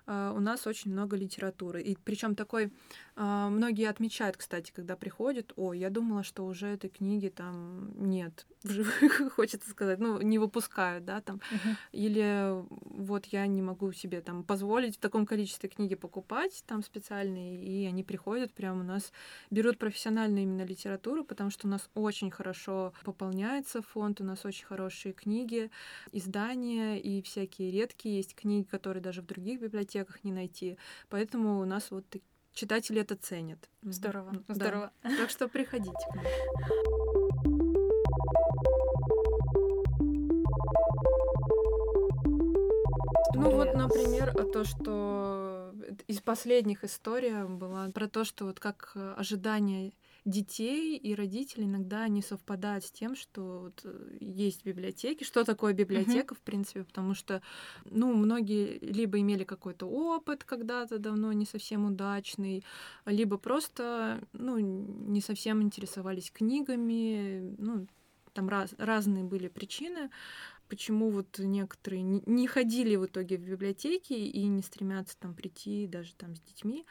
у 0.06 0.40
нас 0.40 0.66
очень 0.66 0.92
много 0.92 1.16
литературы. 1.16 1.82
И 1.82 1.96
причем 2.04 2.34
такой, 2.34 2.70
а, 3.18 3.48
многие 3.48 3.88
отмечают, 3.88 4.36
кстати, 4.36 4.72
когда 4.74 4.94
приходят, 4.94 5.52
о, 5.56 5.72
я 5.72 5.90
думала, 5.90 6.22
что 6.22 6.44
уже 6.44 6.68
этой 6.68 6.90
книги 6.90 7.28
там 7.28 7.90
нет 7.96 8.46
в 8.62 8.70
живых, 8.70 9.32
хочется 9.34 9.70
сказать, 9.70 9.98
ну, 9.98 10.20
не 10.20 10.38
выпускают, 10.38 11.04
да, 11.04 11.20
там. 11.20 11.36
Uh-huh. 11.36 11.74
Или 11.92 12.64
вот 12.70 13.26
я 13.26 13.46
не 13.46 13.62
могу 13.62 13.90
себе 13.92 14.20
там 14.20 14.44
позволить 14.44 14.96
в 14.96 15.00
таком 15.00 15.26
количестве 15.26 15.68
книги 15.68 15.94
покупать 15.94 16.62
там 16.66 16.82
специальные, 16.82 17.64
и 17.64 17.86
они 17.86 18.04
приходят 18.04 18.52
прямо 18.52 18.80
у 18.80 18.84
нас, 18.84 19.12
берут 19.50 19.78
профессиональную 19.78 20.42
именно 20.42 20.64
литературу, 20.64 21.24
потому 21.24 21.50
что 21.50 21.66
у 21.66 21.70
нас 21.70 21.88
очень 21.94 22.30
хорошо 22.30 22.92
пополняется 23.02 23.82
фонд, 23.82 24.20
у 24.20 24.24
нас 24.24 24.44
очень 24.44 24.66
хорошие 24.66 25.14
книги, 25.14 25.70
издания 26.12 27.00
и 27.00 27.22
всякие 27.22 27.70
редкие 27.70 28.18
есть 28.18 28.34
книги, 28.34 28.66
которые 28.66 29.02
даже 29.02 29.22
в 29.22 29.26
других 29.26 29.60
библиотеках 29.60 29.95
не 30.24 30.32
найти. 30.32 30.78
Поэтому 31.08 31.60
у 31.60 31.64
нас 31.64 31.90
вот 31.90 32.04
читатели 32.52 33.00
это 33.00 33.16
ценят. 33.16 33.68
Здорово, 33.82 34.32
да. 34.48 34.54
здорово. 34.54 34.92
Так 35.02 35.30
что 35.30 35.48
приходите. 35.48 35.92
Ну 43.34 43.50
вот, 43.50 43.74
например, 43.74 44.32
то, 44.56 44.64
что 44.64 45.74
из 46.06 46.20
последних 46.20 46.84
историй 46.84 47.44
была 47.44 47.90
про 47.90 48.08
то, 48.08 48.24
что 48.24 48.46
вот 48.46 48.58
как 48.58 48.96
ожидания 49.16 49.92
детей 50.26 50.96
и 50.96 51.14
родителей 51.14 51.64
иногда 51.64 52.06
не 52.08 52.20
совпадают 52.20 52.84
с 52.84 52.90
тем, 52.90 53.14
что 53.14 53.60
вот 53.60 53.80
э, 53.84 54.16
есть 54.20 54.64
библиотеки. 54.64 55.24
Что 55.24 55.44
такое 55.44 55.72
библиотека, 55.72 56.34
mm-hmm. 56.34 56.38
в 56.38 56.40
принципе, 56.40 56.84
потому 56.84 57.14
что, 57.14 57.40
ну, 57.84 58.12
многие 58.12 58.78
либо 58.80 59.20
имели 59.20 59.44
какой-то 59.44 59.86
опыт 59.86 60.44
когда-то 60.44 60.98
давно 60.98 61.32
не 61.32 61.46
совсем 61.46 61.86
удачный, 61.86 62.64
либо 63.06 63.38
просто, 63.38 64.20
ну, 64.32 64.58
не 64.58 65.20
совсем 65.20 65.62
интересовались 65.62 66.30
книгами, 66.32 67.54
ну, 67.58 67.86
там 68.34 68.48
раз, 68.48 68.74
разные 68.78 69.24
были 69.24 69.48
причины 69.48 70.10
почему 70.68 71.10
вот 71.10 71.38
некоторые 71.38 72.02
не 72.02 72.46
ходили 72.46 72.96
в 72.96 73.06
итоге 73.06 73.36
в 73.36 73.42
библиотеки 73.42 74.12
и 74.12 74.46
не 74.46 74.62
стремятся 74.62 75.16
там 75.18 75.34
прийти 75.34 75.86
даже 75.86 76.14
там 76.14 76.34
с 76.34 76.40
детьми. 76.40 76.84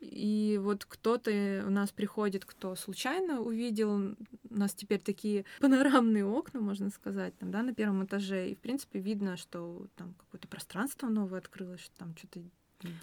И 0.00 0.58
вот 0.62 0.84
кто-то 0.84 1.64
у 1.66 1.70
нас 1.70 1.90
приходит, 1.90 2.44
кто 2.44 2.76
случайно 2.76 3.40
увидел, 3.40 3.90
у 3.94 4.16
нас 4.50 4.74
теперь 4.74 5.00
такие 5.00 5.44
панорамные 5.60 6.24
окна, 6.24 6.60
можно 6.60 6.90
сказать, 6.90 7.36
там, 7.38 7.50
да, 7.50 7.62
на 7.62 7.74
первом 7.74 8.04
этаже. 8.04 8.50
И, 8.50 8.54
в 8.54 8.58
принципе, 8.58 9.00
видно, 9.00 9.36
что 9.36 9.86
там 9.96 10.14
какое-то 10.14 10.48
пространство 10.48 11.08
новое 11.08 11.38
открылось, 11.38 11.80
что 11.80 11.96
там 11.98 12.14
что-то 12.16 12.40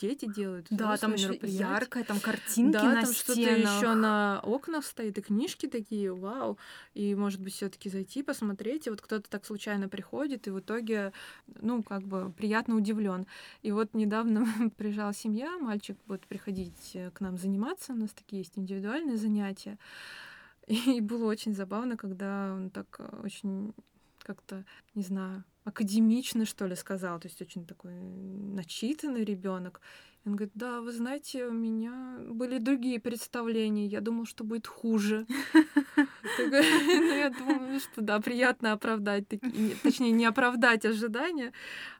дети 0.02 0.26
делают. 0.26 0.68
Да, 0.70 0.98
там 0.98 1.16
яркое, 1.16 2.04
там 2.04 2.20
картинки 2.20 2.74
да, 2.74 2.84
на 2.84 3.02
там 3.02 3.14
что-то 3.14 3.40
еще 3.42 3.94
на 3.94 4.40
окнах 4.44 4.86
стоит, 4.86 5.18
и 5.18 5.22
книжки 5.22 5.68
такие, 5.68 6.14
вау. 6.14 6.58
И, 6.94 7.16
может 7.16 7.42
быть, 7.42 7.54
все 7.54 7.70
таки 7.70 7.90
зайти, 7.90 8.24
посмотреть. 8.24 8.88
И 8.88 8.90
вот 8.90 9.02
кто-то 9.02 9.30
так 9.30 9.46
случайно 9.46 9.90
приходит, 9.90 10.48
и 10.48 10.52
в 10.52 10.60
итоге, 10.60 11.14
ну, 11.62 11.84
как 11.84 12.04
бы 12.04 12.32
приятно 12.32 12.76
удивлен. 12.76 13.28
И 13.62 13.72
вот 13.72 13.94
недавно 13.94 14.46
приезжала 14.78 15.14
семья, 15.14 15.58
мальчик 15.60 15.98
будет 16.06 16.26
приходить 16.28 16.92
э, 16.94 17.12
к 17.12 17.22
нам 17.22 17.38
заниматься, 17.38 17.94
у 17.94 17.98
нас 17.98 18.12
такие 18.12 18.40
есть 18.40 18.58
индивидуальные 18.58 19.18
занятия. 19.18 19.78
И 20.68 21.02
было 21.02 21.26
очень 21.26 21.54
забавно, 21.54 21.98
когда 21.98 22.54
он 22.54 22.70
так 22.70 22.96
э, 23.00 23.22
очень 23.24 23.74
как-то, 24.26 24.66
не 24.96 25.04
знаю, 25.04 25.44
академично, 25.64 26.46
что 26.46 26.68
ли, 26.68 26.76
сказал, 26.76 27.20
то 27.20 27.28
есть 27.28 27.42
очень 27.42 27.66
такой 27.66 27.94
начитанный 27.94 29.24
ребенок. 29.24 29.82
Он 30.26 30.36
говорит, 30.36 30.54
да, 30.56 30.82
вы 30.82 30.92
знаете, 30.92 31.46
у 31.46 31.54
меня 31.54 32.18
были 32.30 32.58
другие 32.58 33.00
представления, 33.00 33.86
я 33.86 34.02
думал, 34.02 34.26
что 34.26 34.44
будет 34.44 34.68
хуже. 34.68 35.26
Ну, 36.38 37.16
я 37.16 37.30
думаю, 37.30 37.80
что 37.80 38.02
да, 38.02 38.20
приятно 38.20 38.74
оправдать, 38.74 39.26
точнее, 39.84 40.12
не 40.12 40.26
оправдать 40.26 40.86
ожидания, 40.86 41.54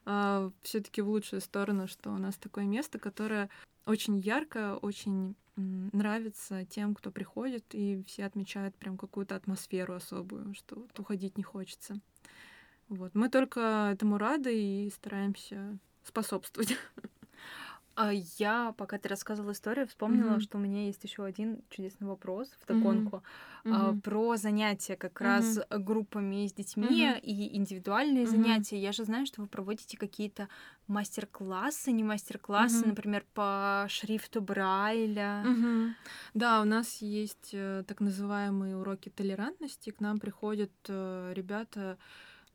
а 0.04 0.50
все 0.62 0.80
таки 0.80 1.00
в 1.00 1.08
лучшую 1.08 1.40
сторону, 1.40 1.88
что 1.88 2.10
у 2.10 2.18
нас 2.18 2.36
такое 2.36 2.64
место, 2.64 2.98
которое 2.98 3.48
очень 3.86 4.18
ярко, 4.18 4.76
очень 4.82 5.36
нравится 5.56 6.64
тем, 6.66 6.94
кто 6.94 7.10
приходит, 7.10 7.64
и 7.72 8.02
все 8.06 8.26
отмечают 8.26 8.76
прям 8.76 8.98
какую-то 8.98 9.36
атмосферу 9.36 9.94
особую, 9.94 10.54
что 10.54 10.86
уходить 10.98 11.38
не 11.38 11.42
хочется. 11.42 12.00
Вот. 12.88 13.14
Мы 13.14 13.28
только 13.28 13.90
этому 13.92 14.18
рады 14.18 14.54
и 14.54 14.90
стараемся 14.90 15.78
способствовать. 16.02 16.76
А 17.98 18.12
я, 18.12 18.74
пока 18.76 18.98
ты 18.98 19.08
рассказывала 19.08 19.52
историю, 19.52 19.86
вспомнила, 19.86 20.32
mm-hmm. 20.32 20.40
что 20.40 20.58
у 20.58 20.60
меня 20.60 20.84
есть 20.84 21.02
еще 21.02 21.24
один 21.24 21.62
чудесный 21.70 22.06
вопрос 22.06 22.50
в 22.60 22.66
догонку 22.66 23.22
mm-hmm. 23.64 24.02
про 24.02 24.36
занятия 24.36 24.96
как 24.96 25.18
mm-hmm. 25.18 25.24
раз 25.24 25.60
группами 25.70 26.46
с 26.46 26.52
детьми 26.52 26.86
mm-hmm. 26.86 27.20
и 27.20 27.56
индивидуальные 27.56 28.24
mm-hmm. 28.24 28.30
занятия. 28.30 28.78
Я 28.78 28.92
же 28.92 29.04
знаю, 29.04 29.24
что 29.24 29.40
вы 29.40 29.46
проводите 29.46 29.96
какие-то 29.96 30.50
мастер-классы, 30.88 31.90
не 31.90 32.04
мастер-классы, 32.04 32.84
mm-hmm. 32.84 32.88
например, 32.88 33.24
по 33.32 33.86
шрифту 33.88 34.42
Брайля. 34.42 35.42
Mm-hmm. 35.46 35.90
Да, 36.34 36.60
у 36.60 36.64
нас 36.64 36.98
есть 37.00 37.50
э, 37.54 37.82
так 37.88 38.00
называемые 38.00 38.76
уроки 38.76 39.08
толерантности. 39.08 39.88
К 39.88 40.00
нам 40.00 40.18
приходят 40.18 40.72
э, 40.88 41.32
ребята 41.34 41.96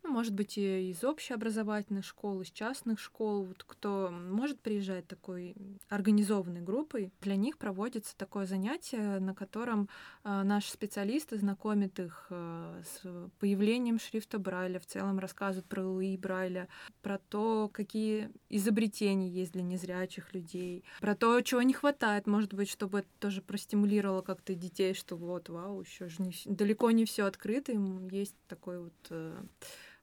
ну, 0.04 0.12
может 0.12 0.34
быть, 0.34 0.58
и 0.58 0.90
из 0.90 1.04
общеобразовательных 1.04 2.04
школ, 2.04 2.42
из 2.42 2.50
частных 2.52 3.00
школ, 3.00 3.44
вот 3.44 3.64
кто 3.64 4.10
может 4.12 4.60
приезжать 4.60 5.08
такой 5.08 5.56
организованной 5.90 6.62
группой, 6.62 7.12
для 7.22 7.36
них 7.36 7.58
проводится 7.58 8.18
такое 8.18 8.46
занятие, 8.46 9.20
на 9.20 9.36
котором 9.36 9.90
э, 10.24 10.42
наши 10.44 10.72
специалисты 10.72 11.38
знакомят 11.38 12.00
их 12.00 12.28
э, 12.30 12.82
с 12.84 13.30
появлением 13.40 14.00
шрифта 14.00 14.40
Брайля, 14.40 14.80
в 14.80 14.88
целом 14.88 15.20
рассказывают 15.20 15.68
про 15.68 15.86
Луи 15.86 16.18
Брайля, 16.18 16.68
про 17.04 17.20
то, 17.20 17.70
какие 17.72 18.32
изобретения 18.50 19.30
есть 19.30 19.54
для 19.54 19.62
незрячих 19.62 20.34
людей, 20.34 20.84
про 21.00 21.16
то, 21.16 21.40
чего 21.42 21.62
не 21.62 21.74
хватает, 21.74 22.26
может 22.26 22.54
быть, 22.54 22.70
чтобы 22.70 23.00
это 23.00 23.10
тоже 23.20 23.42
простимулировало 23.42 24.22
как-то 24.24 24.56
детей, 24.56 24.96
что 24.96 25.16
вот, 25.16 25.50
вау, 25.50 25.82
еще 25.82 26.10
же 26.10 26.24
не, 26.24 26.34
далеко 26.46 26.90
не 26.90 27.06
все 27.06 27.26
открыто, 27.26 27.72
им 27.72 28.08
есть 28.08 28.36
такой 28.48 28.80
вот 28.80 28.94
э, 29.12 29.44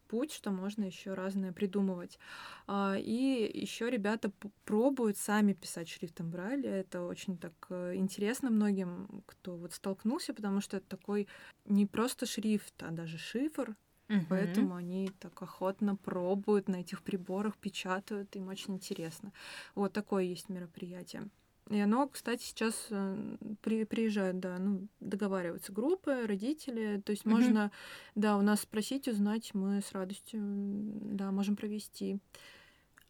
путь, 0.08 0.32
что 0.32 0.50
можно 0.50 0.84
еще 0.84 1.14
разное 1.14 1.52
придумывать. 1.52 2.18
А, 2.66 2.96
и 2.98 3.50
еще 3.54 3.90
ребята 3.90 4.32
пробуют 4.64 5.16
сами 5.16 5.52
писать 5.52 5.88
шрифтом 5.88 6.30
Брайля. 6.30 6.70
Это 6.70 7.02
очень 7.02 7.38
так 7.38 7.52
э, 7.70 7.94
интересно 7.94 8.50
многим, 8.50 9.22
кто 9.26 9.56
вот 9.56 9.72
столкнулся, 9.72 10.34
потому 10.34 10.60
что 10.60 10.78
это 10.78 10.86
такой 10.88 11.28
не 11.64 11.86
просто 11.86 12.26
шрифт, 12.26 12.82
а 12.82 12.90
даже 12.90 13.18
шифр. 13.18 13.76
Угу. 14.08 14.26
Поэтому 14.30 14.74
они 14.74 15.10
так 15.20 15.40
охотно 15.42 15.94
пробуют 15.94 16.68
на 16.68 16.76
этих 16.76 17.02
приборах, 17.02 17.58
печатают, 17.58 18.34
им 18.36 18.48
очень 18.48 18.74
интересно. 18.74 19.32
Вот 19.74 19.92
такое 19.92 20.24
есть 20.24 20.48
мероприятие. 20.48 21.28
И 21.70 21.78
оно, 21.78 22.08
кстати, 22.08 22.42
сейчас 22.42 22.86
э, 22.90 23.36
при, 23.60 23.84
приезжают, 23.84 24.40
да, 24.40 24.58
ну, 24.58 24.88
договариваются 25.00 25.72
группы, 25.72 26.26
родители. 26.26 27.02
То 27.04 27.12
есть 27.12 27.24
mm-hmm. 27.24 27.30
можно, 27.30 27.70
да, 28.14 28.36
у 28.36 28.42
нас 28.42 28.60
спросить, 28.60 29.06
узнать, 29.06 29.52
мы 29.54 29.82
с 29.82 29.92
радостью, 29.92 30.40
да, 30.42 31.30
можем 31.30 31.56
провести. 31.56 32.18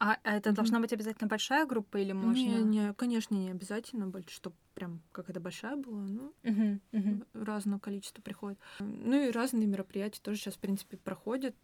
А 0.01 0.18
это 0.23 0.51
mm-hmm. 0.51 0.55
должна 0.55 0.81
быть 0.81 0.92
обязательно 0.92 1.29
большая 1.29 1.66
группа 1.66 1.97
или 1.99 2.12
можно? 2.12 2.40
Не, 2.40 2.62
не, 2.62 2.94
конечно, 2.94 3.35
не 3.35 3.51
обязательно, 3.51 4.12
чтобы 4.29 4.57
прям 4.75 5.03
какая-то 5.12 5.40
большая 5.40 5.77
была, 5.77 6.03
ну, 6.03 6.33
mm-hmm. 6.42 6.81
Mm-hmm. 6.92 7.44
разного 7.44 7.81
количества 7.81 8.23
приходит. 8.23 8.59
Ну 8.81 9.21
и 9.21 9.31
разные 9.31 9.66
мероприятия 9.66 10.21
тоже 10.21 10.38
сейчас, 10.38 10.55
в 10.55 10.61
принципе, 10.61 10.97
проходят. 10.97 11.57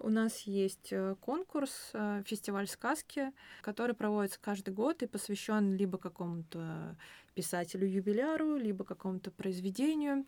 У 0.00 0.08
нас 0.08 0.40
есть 0.42 0.88
э, 0.90 1.16
конкурс, 1.20 1.90
э, 1.92 2.22
фестиваль 2.24 2.66
сказки, 2.66 3.30
который 3.60 3.94
проводится 3.94 4.40
каждый 4.40 4.72
год 4.72 5.02
и 5.02 5.06
посвящен 5.06 5.76
либо 5.76 5.98
какому-то 5.98 6.96
писателю-юбиляру, 7.34 8.56
либо 8.56 8.84
какому-то 8.84 9.30
произведению. 9.30 10.24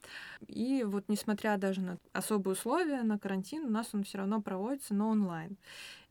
И 0.49 0.85
вот 0.85 1.09
несмотря 1.09 1.57
даже 1.57 1.81
на 1.81 1.99
особые 2.13 2.53
условия, 2.53 3.03
на 3.05 3.19
карантин, 3.19 3.65
у 3.65 3.71
нас 3.71 3.89
он 3.95 4.05
все 4.05 4.19
равно 4.19 4.43
проводится, 4.43 4.93
но 4.93 5.09
онлайн. 5.09 5.57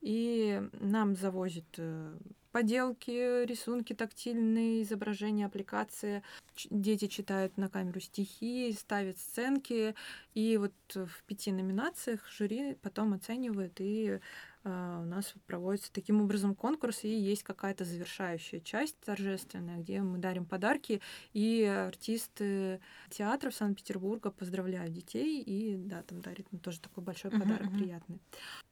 И 0.02 0.60
нам 0.80 1.16
завозят 1.16 1.68
э, 1.78 2.18
поделки, 2.54 3.46
рисунки 3.46 3.94
тактильные, 3.94 4.84
изображения, 4.84 5.48
аппликации. 5.48 6.24
Дети 6.70 7.08
читают 7.08 7.58
на 7.58 7.68
камеру 7.68 8.00
стихи, 8.00 8.72
ставят 8.80 9.18
сценки. 9.18 9.96
И 10.36 10.58
вот 10.58 10.74
в 10.94 11.24
пяти 11.26 11.52
номинациях 11.52 12.30
жюри 12.30 12.76
потом 12.76 13.14
оценивает 13.14 13.82
и 13.82 14.20
у 14.64 15.06
нас 15.06 15.34
проводится 15.46 15.92
таким 15.92 16.22
образом 16.22 16.56
конкурс, 16.56 17.04
и 17.04 17.10
есть 17.10 17.44
какая-то 17.44 17.84
завершающая 17.84 18.60
часть 18.60 18.98
торжественная, 19.00 19.78
где 19.78 20.02
мы 20.02 20.18
дарим 20.18 20.46
подарки, 20.46 21.02
и 21.34 21.64
артисты 21.64 22.80
театров 23.10 23.54
Санкт-Петербурга 23.56 24.32
поздравляют 24.32 24.94
детей, 24.94 25.42
и 25.42 25.76
да, 25.76 26.02
там 26.04 26.22
дарят 26.22 26.48
ну, 26.52 26.60
тоже 26.60 26.80
такой 26.80 27.04
большой 27.04 27.32
подарок 27.32 27.68
uh-huh. 27.68 27.78
приятный. 27.78 28.20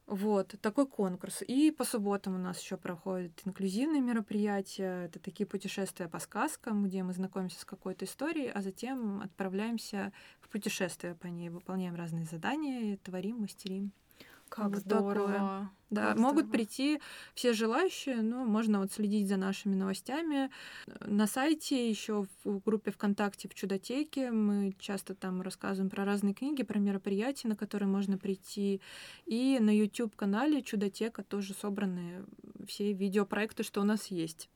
Вот, 0.07 0.55
такой 0.61 0.87
конкурс. 0.87 1.41
И 1.41 1.71
по 1.71 1.85
субботам 1.85 2.35
у 2.35 2.37
нас 2.37 2.61
еще 2.61 2.75
проходят 2.75 3.31
инклюзивные 3.45 4.01
мероприятия. 4.01 5.05
Это 5.05 5.19
такие 5.19 5.47
путешествия 5.47 6.09
по 6.09 6.19
сказкам, 6.19 6.83
где 6.83 7.01
мы 7.03 7.13
знакомимся 7.13 7.59
с 7.59 7.65
какой-то 7.65 8.03
историей, 8.03 8.49
а 8.49 8.61
затем 8.61 9.21
отправляемся 9.21 10.11
в 10.41 10.49
путешествие 10.49 11.15
по 11.15 11.27
ней, 11.27 11.49
выполняем 11.49 11.95
разные 11.95 12.25
задания, 12.25 12.97
творим, 12.97 13.37
мастерим. 13.39 13.93
Как 14.51 14.75
здорово. 14.75 15.31
Такое. 15.31 15.69
Да, 15.91 16.07
как 16.09 16.17
могут 16.17 16.45
здорово. 16.45 16.51
прийти 16.51 16.99
все 17.33 17.53
желающие, 17.53 18.21
но 18.21 18.43
можно 18.43 18.79
вот 18.79 18.91
следить 18.91 19.29
за 19.29 19.37
нашими 19.37 19.75
новостями. 19.75 20.49
На 21.05 21.25
сайте, 21.25 21.89
еще 21.89 22.27
в 22.43 22.59
группе 22.59 22.91
ВКонтакте 22.91 23.47
в 23.47 23.53
Чудотеке 23.53 24.29
мы 24.29 24.75
часто 24.77 25.15
там 25.15 25.41
рассказываем 25.41 25.89
про 25.89 26.03
разные 26.03 26.33
книги, 26.33 26.63
про 26.63 26.79
мероприятия, 26.79 27.47
на 27.47 27.55
которые 27.55 27.87
можно 27.87 28.17
прийти. 28.17 28.81
И 29.25 29.57
на 29.61 29.73
YouTube-канале 29.75 30.61
Чудотека 30.61 31.23
тоже 31.23 31.53
собраны 31.53 32.25
все 32.67 32.91
видеопроекты, 32.91 33.63
что 33.63 33.79
у 33.79 33.85
нас 33.85 34.07
есть. 34.07 34.49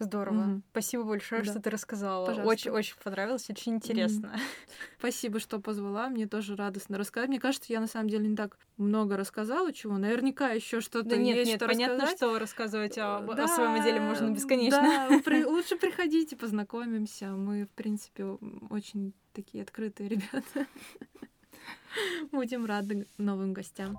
Здорово. 0.00 0.34
Mm-hmm. 0.34 0.62
Спасибо 0.72 1.04
большое, 1.04 1.42
да. 1.42 1.50
что 1.52 1.60
ты 1.60 1.70
рассказала. 1.70 2.28
Очень-очень 2.42 2.96
понравилось, 3.02 3.48
очень 3.48 3.76
интересно. 3.76 4.34
Mm-hmm. 4.34 4.40
Спасибо, 4.98 5.38
что 5.38 5.60
позвала. 5.60 6.08
Мне 6.08 6.26
тоже 6.26 6.56
радостно 6.56 6.98
рассказать. 6.98 7.28
Мне 7.28 7.38
кажется, 7.38 7.72
я 7.72 7.80
на 7.80 7.86
самом 7.86 8.08
деле 8.08 8.26
не 8.26 8.36
так 8.36 8.58
много 8.76 9.16
рассказала 9.16 9.72
чего. 9.72 9.96
Наверняка 9.96 10.50
еще 10.50 10.80
что-то 10.80 11.10
да 11.10 11.16
нет, 11.16 11.36
есть, 11.36 11.50
нет, 11.52 11.60
что 11.60 11.68
понятно, 11.68 11.94
рассказать. 11.94 12.16
что 12.16 12.38
рассказывать 12.38 12.98
о, 12.98 13.20
да, 13.20 13.44
о 13.44 13.48
своем 13.48 13.84
деле 13.84 14.00
можно 14.00 14.30
бесконечно. 14.30 14.82
Да, 14.82 15.20
при, 15.24 15.44
лучше 15.46 15.76
приходите, 15.76 16.36
познакомимся. 16.36 17.30
Мы, 17.30 17.66
в 17.66 17.70
принципе, 17.70 18.24
очень 18.70 19.14
такие 19.32 19.62
открытые 19.62 20.08
ребята. 20.08 20.66
Будем 22.32 22.66
рады 22.66 23.06
новым 23.16 23.52
гостям. 23.52 23.96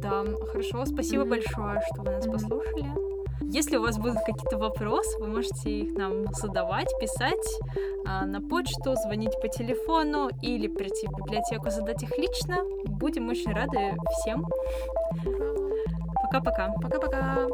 Да, 0.00 0.24
хорошо. 0.50 0.86
Спасибо 0.86 1.24
mm-hmm. 1.24 1.28
большое, 1.28 1.80
что 1.92 2.02
вы 2.02 2.10
нас 2.10 2.26
mm-hmm. 2.26 2.32
послушали. 2.32 3.19
Если 3.42 3.76
у 3.76 3.82
вас 3.82 3.98
будут 3.98 4.18
какие-то 4.18 4.58
вопросы, 4.58 5.18
вы 5.18 5.26
можете 5.28 5.70
их 5.70 5.96
нам 5.96 6.26
задавать, 6.34 6.88
писать 7.00 7.60
а, 8.06 8.24
на 8.26 8.40
почту, 8.40 8.94
звонить 9.04 9.32
по 9.40 9.48
телефону 9.48 10.30
или 10.42 10.68
прийти 10.68 11.06
в 11.06 11.16
библиотеку, 11.16 11.70
задать 11.70 12.02
их 12.02 12.16
лично. 12.16 12.58
Будем 12.84 13.28
очень 13.28 13.52
рады 13.52 13.96
всем. 14.20 14.46
Пока-пока. 16.22 16.72
Пока-пока. 16.80 17.46